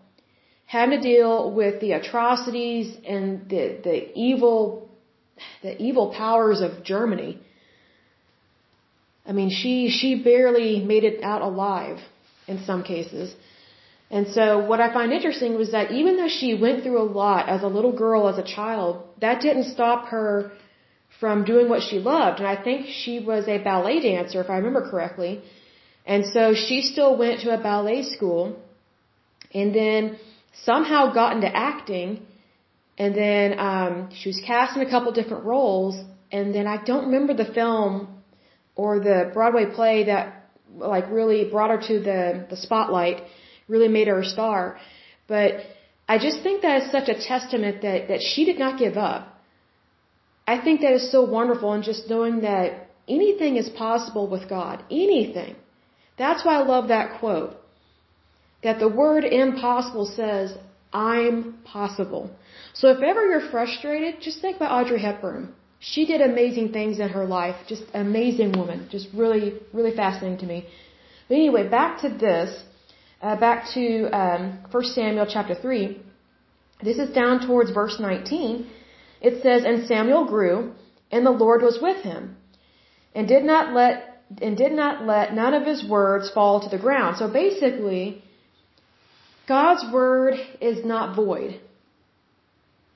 [0.66, 4.88] having to deal with the atrocities and the, the evil,
[5.62, 7.38] the evil powers of Germany.
[9.26, 11.98] I mean, she, she barely made it out alive
[12.46, 13.35] in some cases.
[14.11, 17.48] And so what I find interesting was that even though she went through a lot
[17.48, 20.52] as a little girl, as a child, that didn't stop her
[21.20, 22.38] from doing what she loved.
[22.40, 25.42] And I think she was a ballet dancer, if I remember correctly.
[26.07, 28.57] And so she still went to a ballet school
[29.52, 30.18] and then
[30.64, 32.26] somehow got into acting.
[32.96, 35.96] And then um, she was cast in a couple different roles.
[36.31, 38.09] And then I don't remember the film
[38.74, 43.22] or the Broadway play that like really brought her to the the spotlight,
[43.68, 44.78] really made her a star.
[45.26, 45.61] But
[46.09, 49.38] I just think that is such a testament that that she did not give up.
[50.52, 52.66] I think that is so wonderful and just knowing that
[53.16, 54.76] anything is possible with God.
[55.06, 55.52] Anything.
[56.22, 57.52] That's why I love that quote.
[58.64, 60.46] That the word impossible says,
[60.92, 61.37] I'm
[61.76, 62.24] possible.
[62.72, 65.42] So if ever you're frustrated, just think about Audrey Hepburn.
[65.90, 67.56] She did amazing things in her life.
[67.72, 68.88] Just amazing woman.
[68.90, 70.58] Just really, really fascinating to me.
[71.28, 72.50] But anyway, back to this.
[73.20, 73.84] Uh, back to
[74.20, 76.00] um, 1 Samuel chapter 3.
[76.82, 78.66] This is down towards verse 19.
[79.20, 80.72] It says, And Samuel grew,
[81.11, 82.37] and the Lord was with him,
[83.14, 84.04] and did not let
[84.42, 87.16] and did not let none of his words fall to the ground.
[87.16, 88.22] So basically,
[89.46, 91.59] God's word is not void.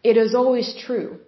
[0.04, 1.20] It is always true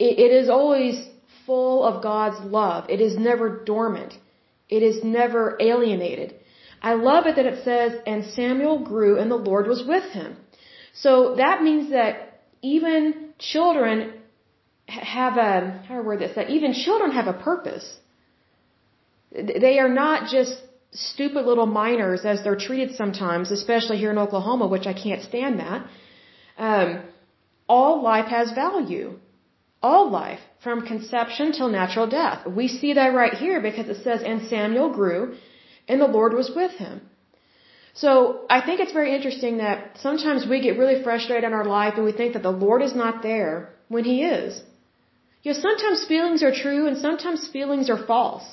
[0.00, 1.06] it is always
[1.44, 2.88] full of God's love.
[2.88, 4.14] It is never dormant.
[4.68, 6.34] It is never alienated.
[6.82, 10.36] I love it that it says, and Samuel grew and the Lord was with him.
[10.94, 14.14] So that means that even children
[14.86, 17.86] have a, how do I word this, that even children have a purpose.
[19.32, 20.54] They are not just
[20.92, 25.60] stupid little minors as they're treated sometimes, especially here in Oklahoma, which I can't stand
[25.60, 25.86] that.
[26.58, 27.02] Um,
[27.68, 29.18] all life has value
[29.82, 32.46] all life from conception till natural death.
[32.46, 35.36] We see that right here because it says, and Samuel grew
[35.88, 37.00] and the Lord was with him.
[37.94, 41.94] So I think it's very interesting that sometimes we get really frustrated in our life
[41.96, 44.62] and we think that the Lord is not there when he is.
[45.42, 48.46] You know, sometimes feelings are true and sometimes feelings are false.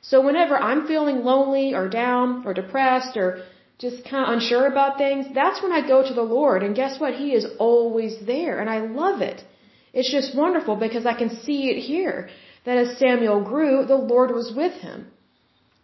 [0.00, 3.44] So whenever I'm feeling lonely or down or depressed or
[3.78, 6.98] just kind of unsure about things, that's when I go to the Lord and guess
[6.98, 7.14] what?
[7.14, 9.44] He is always there and I love it.
[9.92, 12.28] It's just wonderful because I can see it here
[12.64, 15.06] that as Samuel grew, the Lord was with him.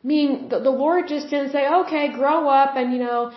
[0.05, 3.33] Meaning the, the Lord just didn't say, okay, grow up and, you know,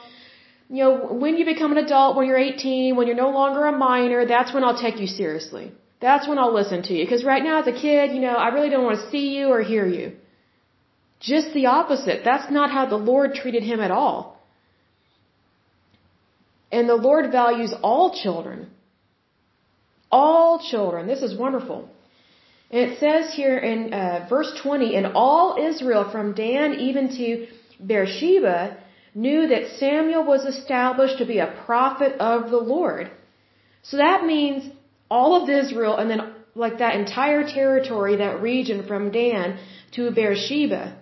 [0.69, 3.71] you know, when you become an adult, when you're 18, when you're no longer a
[3.71, 5.71] minor, that's when I'll take you seriously.
[6.01, 7.05] That's when I'll listen to you.
[7.05, 9.47] Because right now as a kid, you know, I really don't want to see you
[9.47, 10.07] or hear you.
[11.21, 12.21] Just the opposite.
[12.25, 14.19] That's not how the Lord treated him at all.
[16.71, 18.69] And the Lord values all children.
[20.11, 21.07] All children.
[21.07, 21.89] This is wonderful.
[22.69, 27.47] It says here in uh, verse 20, and all Israel from Dan even to
[27.85, 28.77] Beersheba
[29.15, 33.09] knew that Samuel was established to be a prophet of the Lord.
[33.83, 34.69] So that means
[35.09, 39.59] all of Israel and then like that entire territory, that region from Dan
[39.93, 40.97] to Beersheba,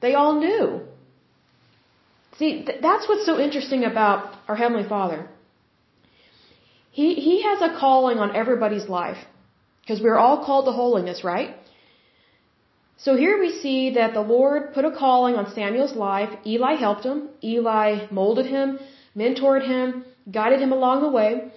[0.00, 0.80] they all knew.
[2.38, 5.28] See, th- that's what's so interesting about our Heavenly Father.
[6.90, 9.18] He, he has a calling on everybody's life.
[9.86, 11.54] Because we're all called to holiness, right?
[12.98, 16.30] So here we see that the Lord put a calling on Samuel's life.
[16.44, 17.28] Eli helped him.
[17.44, 18.80] Eli molded him,
[19.16, 21.52] mentored him, guided him along the way.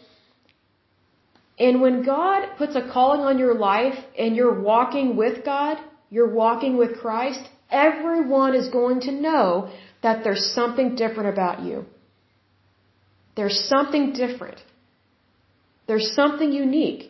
[1.58, 5.78] And when God puts a calling on your life and you're walking with God,
[6.12, 9.72] you're walking with Christ, everyone is going to know
[10.04, 11.86] that there's something different about you.
[13.36, 14.58] There's something different.
[15.88, 17.09] There's something unique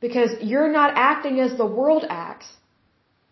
[0.00, 2.48] because you're not acting as the world acts.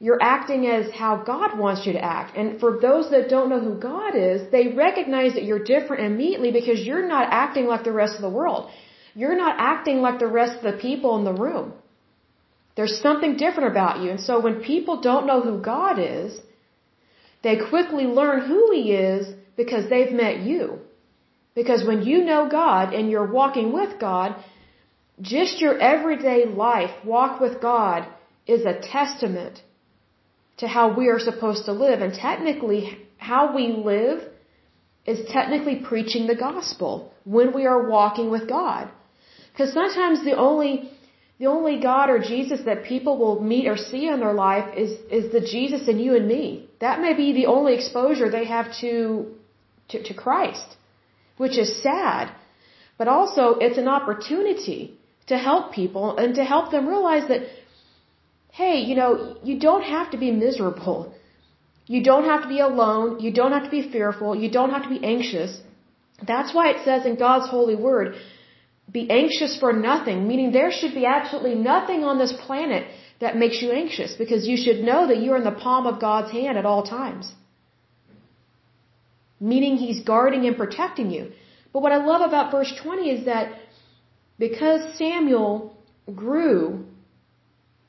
[0.01, 2.37] You're acting as how God wants you to act.
[2.37, 6.53] And for those that don't know who God is, they recognize that you're different immediately
[6.53, 8.71] because you're not acting like the rest of the world.
[9.15, 11.73] You're not acting like the rest of the people in the room.
[12.77, 14.11] There's something different about you.
[14.11, 16.41] And so when people don't know who God is,
[17.43, 20.79] they quickly learn who He is because they've met you.
[21.57, 24.37] Because when you know God and you're walking with God,
[25.21, 28.07] just your everyday life, walk with God,
[28.47, 29.63] is a testament
[30.59, 32.01] to how we are supposed to live.
[32.01, 34.23] And technically, how we live
[35.07, 38.89] is technically preaching the gospel when we are walking with God.
[39.53, 40.91] Because sometimes the only
[41.39, 44.91] the only God or Jesus that people will meet or see in their life is
[45.11, 46.69] is the Jesus in you and me.
[46.81, 49.35] That may be the only exposure they have to
[49.91, 50.77] to, to Christ,
[51.37, 52.33] which is sad.
[52.99, 54.98] But also it's an opportunity
[55.29, 57.43] to help people and to help them realize that
[58.59, 59.11] hey, you know,
[59.49, 61.01] you don't have to be miserable.
[61.95, 63.21] You don't have to be alone.
[63.25, 64.35] You don't have to be fearful.
[64.43, 65.53] You don't have to be anxious.
[66.31, 68.17] That's why it says in God's holy word,
[68.91, 72.89] be anxious for nothing, meaning there should be absolutely nothing on this planet
[73.21, 76.31] that makes you anxious because you should know that you're in the palm of God's
[76.33, 77.33] hand at all times.
[79.41, 81.31] Meaning He's guarding and protecting you.
[81.73, 83.53] But what I love about verse 20 is that
[84.39, 85.77] because Samuel
[86.15, 86.87] grew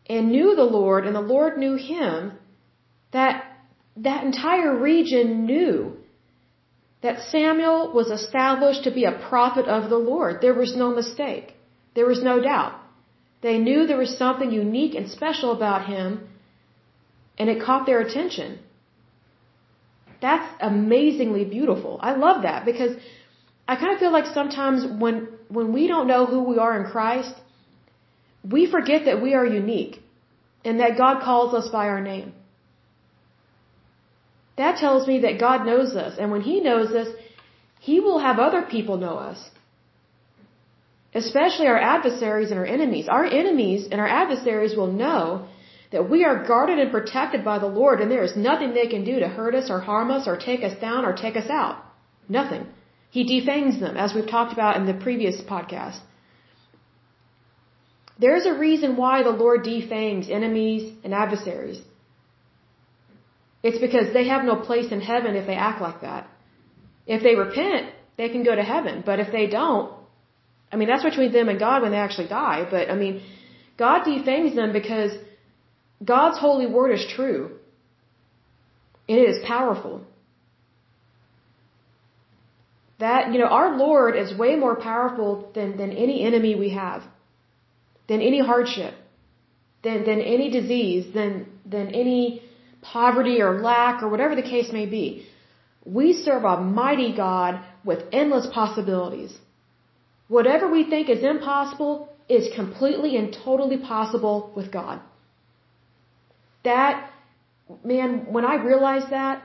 [0.07, 2.33] and knew the Lord and the Lord knew him,
[3.11, 3.45] that
[3.97, 5.97] that entire region knew
[7.01, 10.41] that Samuel was established to be a prophet of the Lord.
[10.41, 11.53] There was no mistake.
[11.95, 12.73] There was no doubt.
[13.41, 16.27] They knew there was something unique and special about him,
[17.37, 18.59] and it caught their attention.
[20.21, 21.99] That's amazingly beautiful.
[22.01, 22.97] I love that because
[23.71, 25.15] I kind of feel like sometimes when
[25.57, 27.35] when we don't know who we are in Christ,
[28.53, 29.95] we forget that we are unique
[30.65, 32.33] and that God calls us by our name.
[34.61, 36.17] That tells me that God knows us.
[36.19, 37.09] And when He knows us,
[37.89, 39.39] He will have other people know us.
[41.21, 43.07] Especially our adversaries and our enemies.
[43.19, 45.47] Our enemies and our adversaries will know
[45.91, 49.03] that we are guarded and protected by the Lord and there is nothing they can
[49.11, 51.77] do to hurt us or harm us or take us down or take us out.
[52.41, 52.67] Nothing.
[53.09, 55.99] He defangs them, as we've talked about in the previous podcast.
[58.19, 61.81] There's a reason why the Lord defangs enemies and adversaries.
[63.63, 66.27] It's because they have no place in heaven if they act like that.
[67.07, 69.03] If they repent, they can go to heaven.
[69.05, 69.91] But if they don't,
[70.71, 72.67] I mean, that's between them and God when they actually die.
[72.69, 73.21] But I mean,
[73.77, 75.11] God defangs them because
[76.03, 77.57] God's holy word is true.
[79.07, 80.01] It is powerful.
[82.99, 87.03] That, you know, our Lord is way more powerful than, than any enemy we have,
[88.09, 88.93] than any hardship,
[89.83, 92.41] than, than any disease, than, than any
[92.81, 95.25] poverty or lack or whatever the case may be.
[95.85, 99.37] We serve a mighty God with endless possibilities.
[100.27, 104.99] Whatever we think is impossible is completely and totally possible with God.
[106.63, 107.09] That,
[107.83, 109.41] man, when I realized that,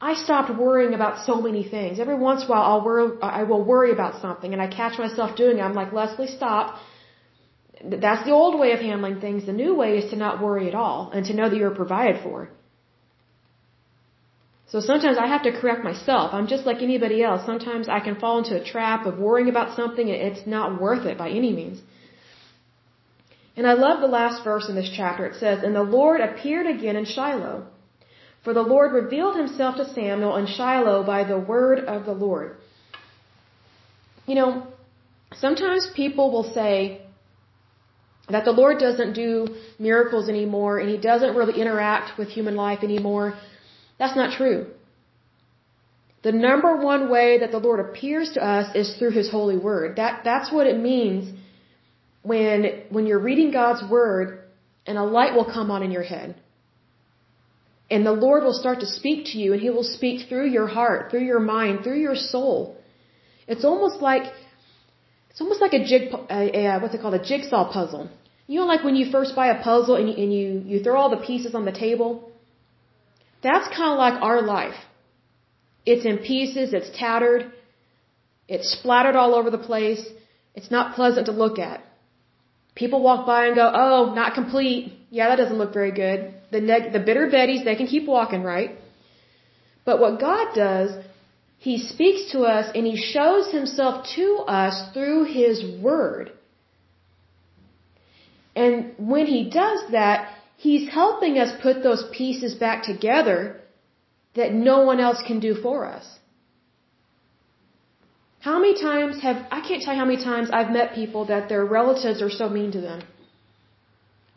[0.00, 1.98] I stopped worrying about so many things.
[1.98, 4.98] Every once in a while, I'll worry, I will worry about something, and I catch
[4.98, 5.62] myself doing it.
[5.62, 6.78] I'm like, Lesley, stop.
[7.82, 9.46] That's the old way of handling things.
[9.46, 12.22] The new way is to not worry at all and to know that you're provided
[12.22, 12.50] for.
[14.68, 16.34] So sometimes I have to correct myself.
[16.34, 17.46] I'm just like anybody else.
[17.46, 21.06] Sometimes I can fall into a trap of worrying about something and it's not worth
[21.06, 21.80] it by any means.
[23.56, 25.24] And I love the last verse in this chapter.
[25.26, 27.68] It says, And the Lord appeared again in Shiloh.
[28.46, 32.50] For the Lord revealed himself to Samuel in Shiloh by the word of the Lord.
[34.28, 34.50] You know,
[35.34, 36.74] sometimes people will say
[38.34, 39.32] that the Lord doesn't do
[39.88, 43.26] miracles anymore and he doesn't really interact with human life anymore
[43.98, 44.66] that's not true.
[46.22, 49.96] The number one way that the Lord appears to us is through His holy word.
[49.96, 51.32] That, that's what it means
[52.22, 54.40] when, when you're reading God's word
[54.86, 56.34] and a light will come on in your head.
[57.90, 60.66] And the Lord will start to speak to you and He will speak through your
[60.66, 62.76] heart, through your mind, through your soul.
[63.46, 64.24] It's almost like,
[65.30, 68.08] it's almost like a jig, a, a, uh, what's it called, a jigsaw puzzle.
[68.48, 70.96] You know, like when you first buy a puzzle and you, and you, you throw
[71.00, 72.30] all the pieces on the table
[73.46, 74.78] that's kind of like our life.
[75.84, 77.52] It's in pieces, it's tattered,
[78.48, 80.04] it's splattered all over the place,
[80.54, 81.84] it's not pleasant to look at.
[82.74, 84.95] People walk by and go, oh, not complete.
[85.10, 86.34] Yeah, that doesn't look very good.
[86.50, 88.76] The, neg- the bitter Bettys, they can keep walking, right?
[89.84, 90.90] But what God does,
[91.58, 96.32] He speaks to us and He shows Himself to us through His Word.
[98.54, 103.60] And when He does that, He's helping us put those pieces back together
[104.34, 106.06] that no one else can do for us.
[108.40, 111.48] How many times have, I can't tell you how many times I've met people that
[111.48, 113.00] their relatives are so mean to them.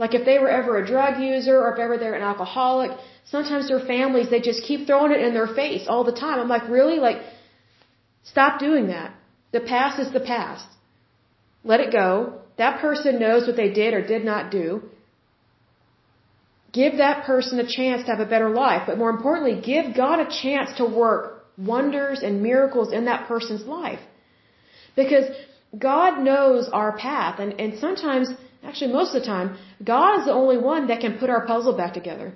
[0.02, 2.91] Like if they were ever a drug user or if ever they're an alcoholic,
[3.26, 6.39] sometimes their families, they just keep throwing it in their face all the time.
[6.39, 7.00] I'm like, really?
[7.08, 7.20] Like,
[8.24, 9.14] Stop doing that.
[9.52, 10.68] The past is the past.
[11.64, 12.41] Let it go.
[12.58, 14.84] That person knows what they did or did not do.
[16.72, 18.84] Give that person a chance to have a better life.
[18.86, 23.66] But more importantly, give God a chance to work wonders and miracles in that person's
[23.66, 24.00] life.
[24.95, 25.26] Because
[25.78, 27.39] God knows our path.
[27.39, 28.30] And, and sometimes,
[28.64, 31.76] actually most of the time, God is the only one that can put our puzzle
[31.82, 32.34] back together.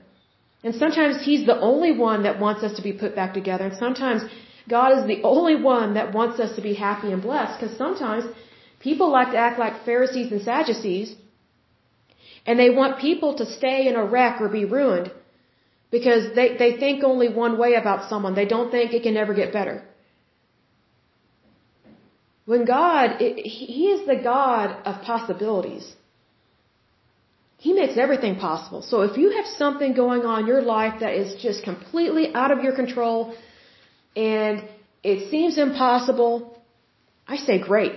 [0.64, 3.66] And sometimes He's the only one that wants us to be put back together.
[3.66, 4.24] And sometimes
[4.70, 7.60] God is the only one that wants us to be happy and blessed.
[7.60, 8.24] Because sometimes
[8.80, 11.16] people like to act like Pharisees and Sadducees.
[12.46, 15.12] And they want people to stay in a wreck or be ruined.
[15.92, 18.34] Because they, they think only one way about someone.
[18.34, 19.84] They don't think it can ever get better.
[22.46, 25.94] When God, it, He is the God of possibilities.
[27.66, 28.82] He makes everything possible.
[28.92, 32.52] So if you have something going on in your life that is just completely out
[32.56, 33.34] of your control
[34.16, 34.56] and
[35.12, 36.34] it seems impossible,
[37.36, 37.94] I say great.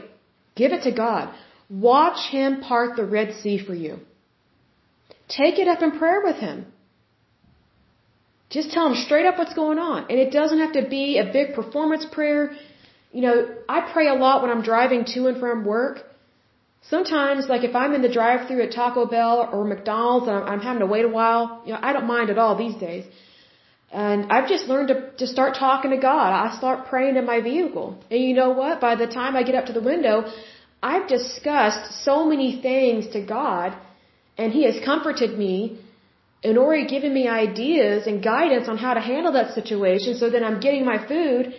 [0.60, 1.34] Give it to God.
[1.68, 3.98] Watch Him part the Red Sea for you.
[5.40, 6.58] Take it up in prayer with Him.
[8.56, 10.06] Just tell Him straight up what's going on.
[10.10, 12.42] And it doesn't have to be a big performance prayer
[13.16, 13.36] you know,
[13.66, 16.04] I pray a lot when I'm driving to and from work.
[16.90, 20.80] Sometimes, like if I'm in the drive-through at Taco Bell or McDonald's and I'm having
[20.80, 23.04] to wait a while, you know, I don't mind at all these days.
[23.90, 26.28] And I've just learned to, to start talking to God.
[26.32, 27.98] I start praying in my vehicle.
[28.10, 28.80] And you know what?
[28.80, 30.30] By the time I get up to the window,
[30.82, 33.76] I've discussed so many things to God
[34.38, 35.80] and He has comforted me
[36.44, 40.42] and already given me ideas and guidance on how to handle that situation so that
[40.42, 41.54] I'm getting my food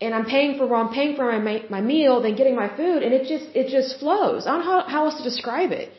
[0.00, 3.02] and I'm paying for well, I'm paying for my my meal, then getting my food,
[3.02, 4.46] and it just it just flows.
[4.46, 5.92] I don't know how, how else to describe it.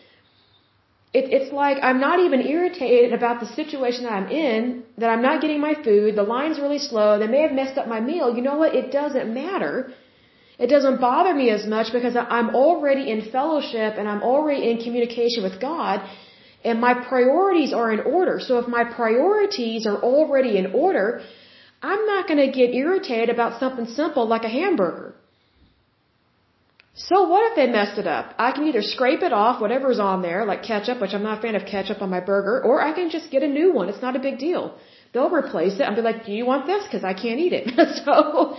[1.14, 5.24] It it's like I'm not even irritated about the situation that I'm in, that I'm
[5.30, 8.36] not getting my food, the line's really slow, they may have messed up my meal.
[8.36, 8.76] You know what?
[8.76, 9.94] It doesn't matter.
[10.60, 14.78] It doesn't bother me as much because I'm already in fellowship and I'm already in
[14.86, 16.02] communication with God
[16.64, 18.40] and my priorities are in order.
[18.40, 21.22] So if my priorities are already in order,
[21.82, 25.14] I'm not going to get irritated about something simple like a hamburger.
[26.96, 28.34] So what if they messed it up?
[28.40, 31.42] I can either scrape it off, whatever's on there, like ketchup, which I'm not a
[31.42, 33.88] fan of ketchup on my burger, or I can just get a new one.
[33.90, 34.76] It's not a big deal.
[35.14, 36.84] They'll replace it and be like, do you want this?
[36.84, 37.66] Because I can't eat it.
[38.06, 38.58] so,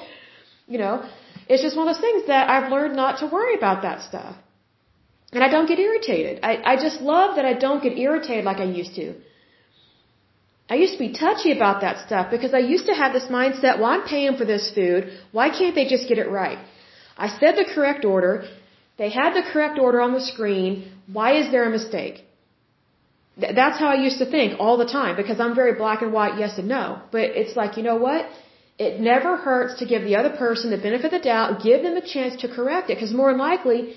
[0.69, 1.05] you know,
[1.49, 4.37] it's just one of those things that I've learned not to worry about that stuff.
[5.33, 6.41] And I don't get irritated.
[6.43, 9.15] I, I just love that I don't get irritated like I used to.
[10.71, 13.79] I used to be touchy about that stuff because I used to have this mindset,
[13.79, 15.11] well, I'm paying for this food.
[15.33, 16.59] Why can't they just get it right?
[17.17, 18.45] I said the correct order.
[18.99, 20.93] They had the correct order on the screen.
[21.11, 22.25] Why is there a mistake?
[23.39, 26.39] That's how I used to think all the time because I'm very black and white,
[26.39, 27.01] yes and no.
[27.13, 28.29] But it's like, you know what?
[28.79, 31.97] It never hurts to give the other person the benefit of the doubt, give them
[31.97, 33.95] a chance to correct it because more than likely,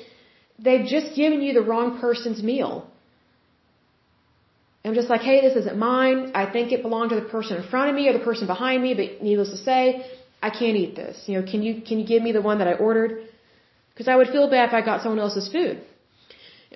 [0.58, 2.91] they've just given you the wrong person's meal.
[4.84, 6.32] I'm just like, hey, this isn't mine.
[6.34, 8.82] I think it belonged to the person in front of me or the person behind
[8.82, 10.06] me, but needless to say,
[10.42, 11.24] I can't eat this.
[11.28, 13.12] You know, can you can you give me the one that I ordered?
[13.92, 15.84] Because I would feel bad if I got someone else's food,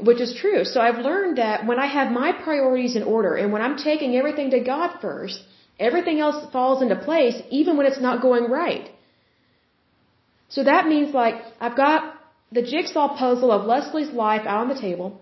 [0.10, 0.66] which is true.
[0.66, 4.16] So I've learned that when I have my priorities in order and when I'm taking
[4.16, 5.42] everything to God first,
[5.80, 8.90] everything else falls into place, even when it's not going right.
[10.50, 12.14] So that means like I've got
[12.52, 15.22] the jigsaw puzzle of Lesley's life out on the table.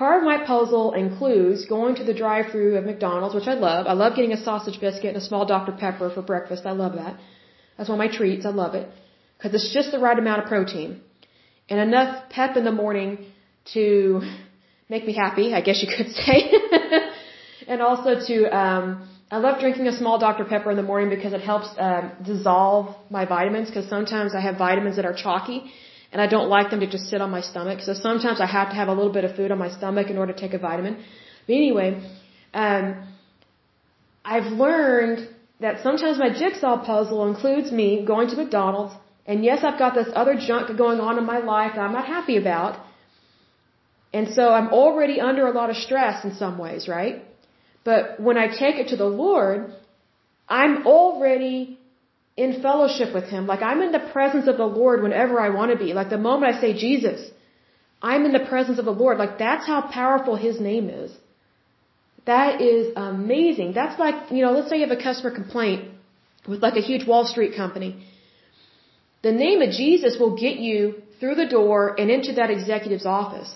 [0.00, 3.86] Part of my puzzle includes going to the drive-through of McDonald's, which I love.
[3.86, 5.72] I love getting a sausage biscuit and a small Dr.
[5.72, 6.62] Pepper for breakfast.
[6.64, 7.18] I love that.
[7.76, 8.46] That's one of my treats.
[8.46, 8.88] I love it.
[9.36, 11.02] Because it's just the right amount of protein.
[11.68, 13.26] And enough pep in the morning
[13.74, 14.22] to
[14.88, 16.38] make me happy, I guess you could say.
[17.68, 20.46] and also to, um, I love drinking a small Dr.
[20.46, 23.68] Pepper in the morning because it helps um, dissolve my vitamins.
[23.68, 25.70] Because sometimes I have vitamins that are chalky
[26.12, 27.80] and I don't like them to just sit on my stomach.
[27.80, 30.18] So sometimes I have to have a little bit of food on my stomach in
[30.18, 30.94] order to take a vitamin.
[31.46, 32.02] But anyway,
[32.52, 32.86] um,
[34.24, 35.28] I've learned
[35.60, 38.94] that sometimes my jigsaw puzzle includes me going to McDonald's,
[39.26, 42.06] and yes, I've got this other junk going on in my life that I'm not
[42.06, 42.78] happy about.
[44.12, 47.22] And so I'm already under a lot of stress in some ways, right?
[47.84, 49.72] But when I take it to the Lord,
[50.48, 51.78] I'm already
[52.44, 53.46] in fellowship with Him.
[53.52, 55.90] Like I'm in the presence of the Lord whenever I want to be.
[56.00, 57.20] Like the moment I say Jesus,
[58.10, 59.18] I'm in the presence of the Lord.
[59.24, 61.10] Like that's how powerful His name is.
[62.32, 63.68] That is amazing.
[63.80, 65.80] That's like, you know, let's say you have a customer complaint
[66.50, 67.90] with like a huge Wall Street company.
[69.28, 70.78] The name of Jesus will get you
[71.18, 73.50] through the door and into that executive's office.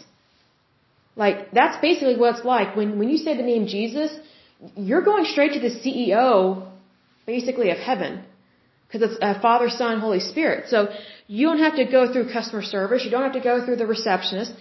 [1.16, 2.76] Like, that's basically what it's like.
[2.78, 4.10] When, when you say the name Jesus,
[4.76, 6.68] you're going straight to the CEO,
[7.26, 8.12] basically, of heaven.
[8.94, 10.68] Because it's uh, Father, Son, Holy Spirit.
[10.74, 10.88] So
[11.26, 13.04] you don't have to go through customer service.
[13.04, 14.52] You don't have to go through the receptionist.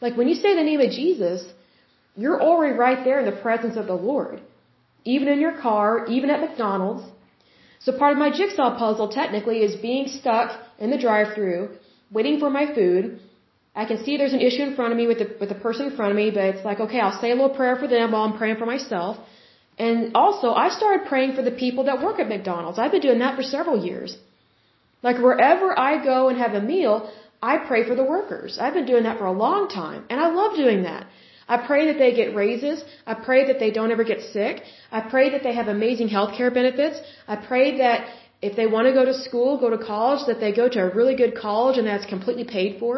[0.00, 1.44] Like when you say the name of Jesus,
[2.16, 4.40] you're already right there in the presence of the Lord.
[5.14, 7.04] Even in your car, even at McDonald's.
[7.84, 11.62] So part of my jigsaw puzzle technically is being stuck in the drive-through,
[12.10, 13.20] waiting for my food.
[13.74, 15.86] I can see there's an issue in front of me with the with the person
[15.88, 18.12] in front of me, but it's like, okay, I'll say a little prayer for them
[18.12, 19.16] while I'm praying for myself.
[19.86, 22.78] And also, I started praying for the people that work at McDonald's.
[22.78, 24.16] I've been doing that for several years.
[25.06, 26.94] Like wherever I go and have a meal,
[27.50, 28.58] I pray for the workers.
[28.60, 31.06] I've been doing that for a long time, and I love doing that.
[31.54, 32.82] I pray that they get raises.
[33.12, 34.60] I pray that they don't ever get sick.
[34.98, 37.00] I pray that they have amazing health care benefits.
[37.34, 38.08] I pray that
[38.48, 40.90] if they want to go to school, go to college, that they go to a
[40.98, 42.94] really good college and that's completely paid for.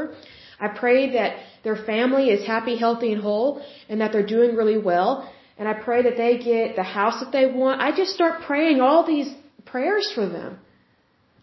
[0.67, 1.31] I pray that
[1.67, 3.51] their family is happy, healthy, and whole,
[3.89, 5.13] and that they're doing really well
[5.63, 7.81] and I pray that they get the house that they want.
[7.81, 9.33] I just start praying all these
[9.65, 10.59] prayers for them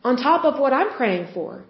[0.04, 1.64] on top of what I'm praying for.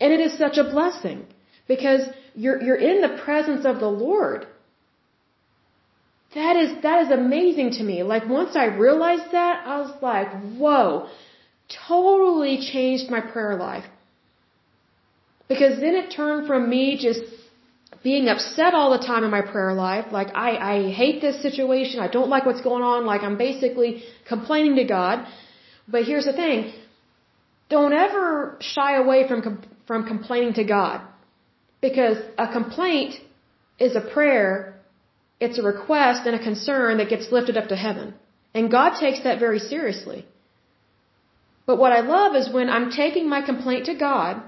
[0.00, 1.26] And it is such a blessing
[1.68, 2.00] because
[2.34, 4.46] you're, you're in the presence of the Lord.
[6.34, 8.02] That is, that is amazing to me.
[8.02, 10.30] Like once I realized that, I was like,
[10.62, 11.10] whoa,
[11.88, 13.84] totally changed my prayer life.
[15.46, 17.20] Because then it turned from me just
[18.04, 22.00] being upset all the time in my prayer life, like I, I hate this situation,
[22.00, 25.26] I don't like what's going on, like I'm basically complaining to God.
[25.88, 26.72] But here's the thing,
[27.70, 29.40] don't ever shy away from
[29.88, 31.00] from complaining to God,
[31.80, 33.14] because a complaint
[33.86, 34.50] is a prayer,
[35.40, 38.14] it's a request and a concern that gets lifted up to heaven,
[38.54, 40.20] and God takes that very seriously.
[41.66, 44.42] But what I love is when I'm taking my complaint to God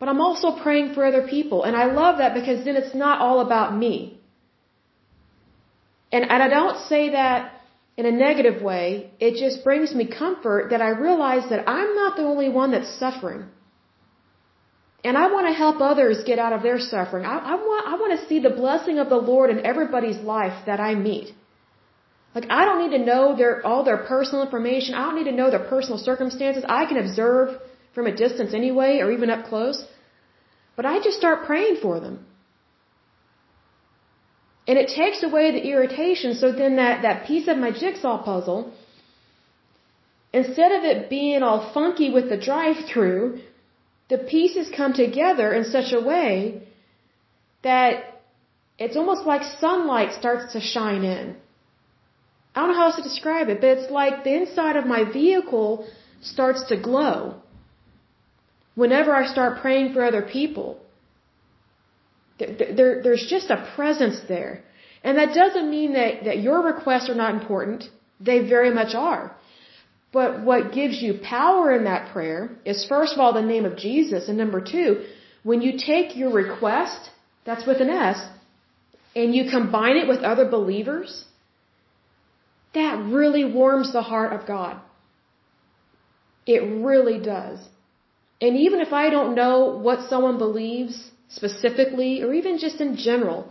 [0.00, 1.62] but I'm also praying for other people.
[1.62, 4.18] And I love that because then it's not all about me.
[6.10, 7.60] And, and I don't say that
[7.98, 9.10] in a negative way.
[9.20, 12.92] It just brings me comfort that I realize that I'm not the only one that's
[12.98, 13.42] suffering.
[15.04, 17.24] And I want to help others get out of their suffering.
[17.26, 20.66] I, I want, I want to see the blessing of the Lord in everybody's life
[20.66, 21.28] that I meet.
[22.34, 24.94] Like I don't need to know their all their personal information.
[24.94, 26.64] I don't need to know their personal circumstances.
[26.80, 27.60] I can observe
[27.94, 29.84] from a distance anyway, or even up close.
[30.76, 32.26] But I just start praying for them.
[34.68, 38.72] And it takes away the irritation, so then that, that piece of my jigsaw puzzle,
[40.32, 43.40] instead of it being all funky with the drive-through,
[44.08, 46.62] the pieces come together in such a way
[47.62, 48.22] that
[48.78, 51.36] it's almost like sunlight starts to shine in.
[52.54, 55.04] I don't know how else to describe it, but it's like the inside of my
[55.04, 55.86] vehicle
[56.20, 57.40] starts to glow
[58.74, 60.78] whenever I start praying for other people.
[62.38, 64.64] There, there, there's just a presence there.
[65.02, 67.84] And that doesn't mean that, that your requests are not important.
[68.20, 69.34] They very much are.
[70.12, 73.76] But what gives you power in that prayer is first of all the name of
[73.76, 75.04] Jesus, and number two,
[75.42, 77.10] when you take your request,
[77.46, 78.20] that's with an S,
[79.14, 81.24] and you combine it with other believers,
[82.74, 84.80] that really warms the heart of God.
[86.46, 87.58] It really does.
[88.40, 93.48] And even if I don't know what someone believes specifically, or even just in general,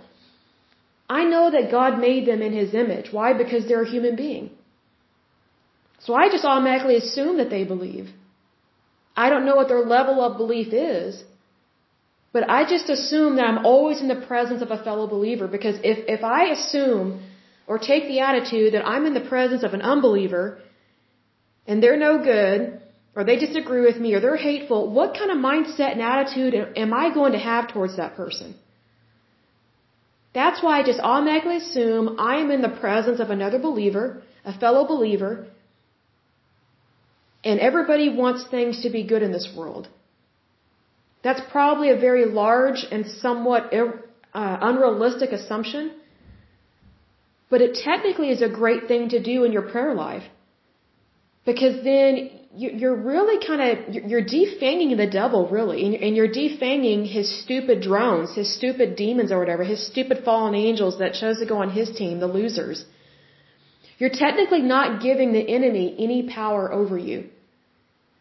[1.09, 3.11] I know that God made them in His image.
[3.11, 3.33] Why?
[3.33, 4.49] Because they're a human being.
[5.99, 8.09] So I just automatically assume that they believe.
[9.15, 11.23] I don't know what their level of belief is,
[12.31, 15.77] but I just assume that I'm always in the presence of a fellow believer because
[15.83, 17.21] if, if I assume
[17.67, 20.61] or take the attitude that I'm in the presence of an unbeliever
[21.67, 22.81] and they're no good
[23.19, 26.53] or they disagree with me or they're hateful, what kind of mindset and attitude
[26.83, 28.55] am I going to have towards that person?
[30.39, 34.05] That's why I just automatically assume I am in the presence of another believer,
[34.45, 35.31] a fellow believer,
[37.43, 39.89] and everybody wants things to be good in this world.
[41.21, 45.91] That's probably a very large and somewhat uh, unrealistic assumption,
[47.49, 50.27] but it technically is a great thing to do in your prayer life.
[51.45, 57.27] Because then you're really kind of you're defanging the devil really and you're defanging his
[57.43, 61.57] stupid drones his stupid demons or whatever his stupid fallen angels that chose to go
[61.57, 62.85] on his team the losers.
[63.99, 67.29] You're technically not giving the enemy any power over you.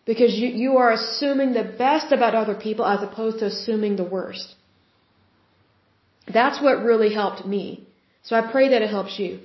[0.04, 4.04] Because you, you are assuming the best about other people as opposed to assuming the
[4.16, 4.54] worst.
[6.32, 7.86] That's what really helped me.
[8.22, 9.40] So i pray that it helps you.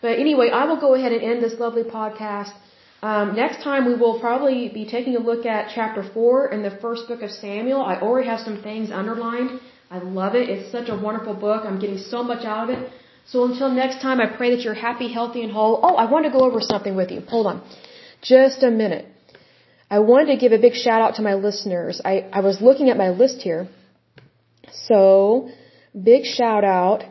[0.00, 2.54] But anyway i will go ahead and end this lovely podcast
[3.02, 6.70] um, next time we will probably be taking a look at chapter 4 in the
[6.70, 7.82] first book of Samuel.
[7.82, 9.60] I already have some things underlined.
[9.90, 10.48] I love it.
[10.48, 11.64] It's such a wonderful book.
[11.64, 12.90] I'm getting so much out of it.
[13.26, 15.80] So until next time, I pray that you're happy, healthy, and whole.
[15.82, 17.20] Oh, I want to go over something with you.
[17.28, 17.62] Hold on.
[18.22, 19.06] Just a minute.
[19.90, 22.00] I wanted to give a big shout out to my listeners.
[22.04, 23.68] I, I was looking at my list here.
[24.86, 25.50] So,
[26.10, 27.04] big shout out.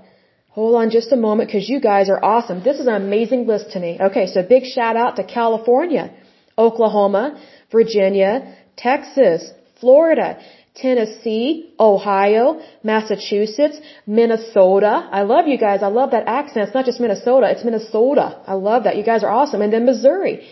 [0.56, 2.62] Hold on just a moment because you guys are awesome.
[2.62, 3.98] This is an amazing list to me.
[4.08, 6.12] Okay, so big shout out to California,
[6.58, 7.42] Oklahoma,
[7.72, 9.50] Virginia, Texas,
[9.80, 10.40] Florida,
[10.76, 15.08] Tennessee, Ohio, Massachusetts, Minnesota.
[15.20, 15.84] I love you guys.
[15.84, 16.68] I love that accent.
[16.68, 18.42] It's not just Minnesota, it's Minnesota.
[18.46, 18.98] I love that.
[18.98, 19.62] You guys are awesome.
[19.62, 20.48] And then Missouri.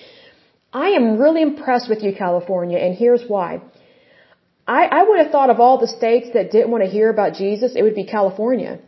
[0.71, 3.61] I am really impressed with you, California, and here's why.
[4.67, 7.33] I, I would have thought of all the states that didn't want to hear about
[7.33, 8.79] Jesus, it would be California.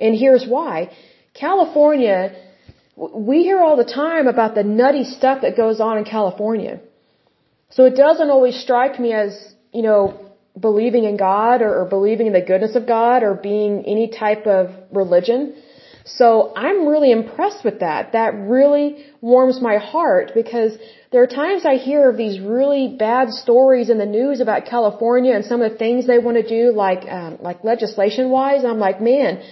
[0.00, 0.90] And here's why.
[1.34, 2.34] California,
[2.96, 6.80] we hear all the time about the nutty stuff that goes on in California.
[7.70, 12.26] So it doesn't always strike me as, you know, believing in God or, or believing
[12.26, 15.54] in the goodness of God or being any type of religion.
[16.04, 18.12] So I'm really impressed with that.
[18.12, 20.72] That really warms my heart because
[21.12, 25.34] there are times I hear of these really bad stories in the news about California
[25.34, 28.64] and some of the things they want to do, like um, like legislation wise.
[28.64, 29.42] I'm like, man,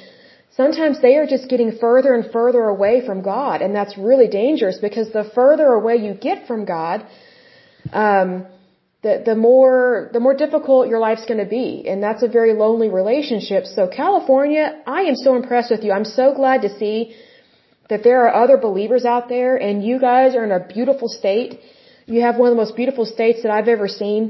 [0.60, 4.78] sometimes they are just getting further and further away from God, and that's really dangerous
[4.86, 6.98] because the further away you get from God,
[8.04, 8.30] um,
[9.04, 12.52] the the more the more difficult your life's going to be, and that's a very
[12.64, 13.62] lonely relationship.
[13.76, 14.64] So California,
[14.98, 15.92] I am so impressed with you.
[15.98, 16.98] I'm so glad to see
[17.90, 21.52] that there are other believers out there, and you guys are in a beautiful state.
[22.14, 24.20] You have one of the most beautiful states that I've ever seen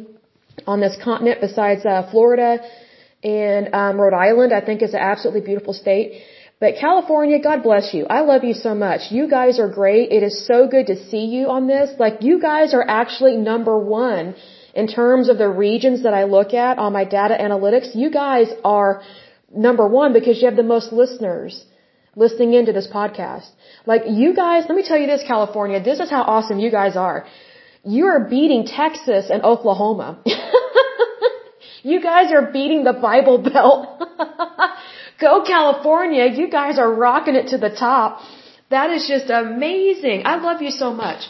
[0.72, 2.50] on this continent, besides uh, Florida
[3.22, 4.52] and um, Rhode Island.
[4.52, 6.22] I think is an absolutely beautiful state.
[6.60, 8.06] But California, God bless you.
[8.10, 9.12] I love you so much.
[9.12, 10.10] You guys are great.
[10.10, 11.90] It is so good to see you on this.
[11.98, 14.34] Like you guys are actually number one
[14.74, 18.48] in terms of the regions that I look at on my data analytics, you guys
[18.64, 19.02] are
[19.66, 21.64] number one because you have the most listeners
[22.16, 23.48] listening into this podcast.
[23.86, 26.96] Like you guys, let me tell you this, California, this is how awesome you guys
[26.96, 27.26] are.
[27.84, 30.18] You are beating Texas and Oklahoma.
[31.90, 34.02] you guys are beating the Bible Belt.
[35.20, 38.20] Go California, you guys are rocking it to the top.
[38.70, 40.22] That is just amazing.
[40.32, 41.28] I love you so much.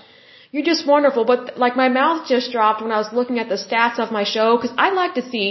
[0.51, 1.25] You're just wonderful.
[1.25, 4.25] But like my mouth just dropped when I was looking at the stats of my
[4.25, 5.47] show because I like to see,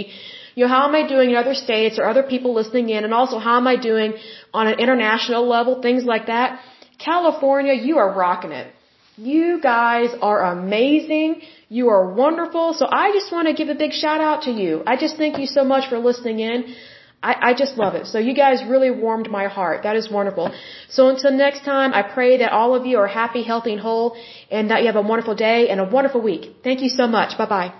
[0.54, 3.14] you know, how am I doing in other states or other people listening in and
[3.14, 4.14] also how am I doing
[4.52, 6.60] on an international level, things like that.
[6.98, 8.72] California, you are rocking it.
[9.16, 11.42] You guys are amazing.
[11.68, 12.72] You are wonderful.
[12.74, 14.82] So I just want to give a big shout out to you.
[14.86, 16.74] I just thank you so much for listening in.
[17.22, 18.06] I, I just love it.
[18.06, 19.82] So you guys really warmed my heart.
[19.82, 20.54] That is wonderful.
[20.88, 24.16] So until next time, I pray that all of you are happy, healthy, and whole,
[24.50, 26.56] and that you have a wonderful day and a wonderful week.
[26.62, 27.36] Thank you so much.
[27.36, 27.72] Bye bye.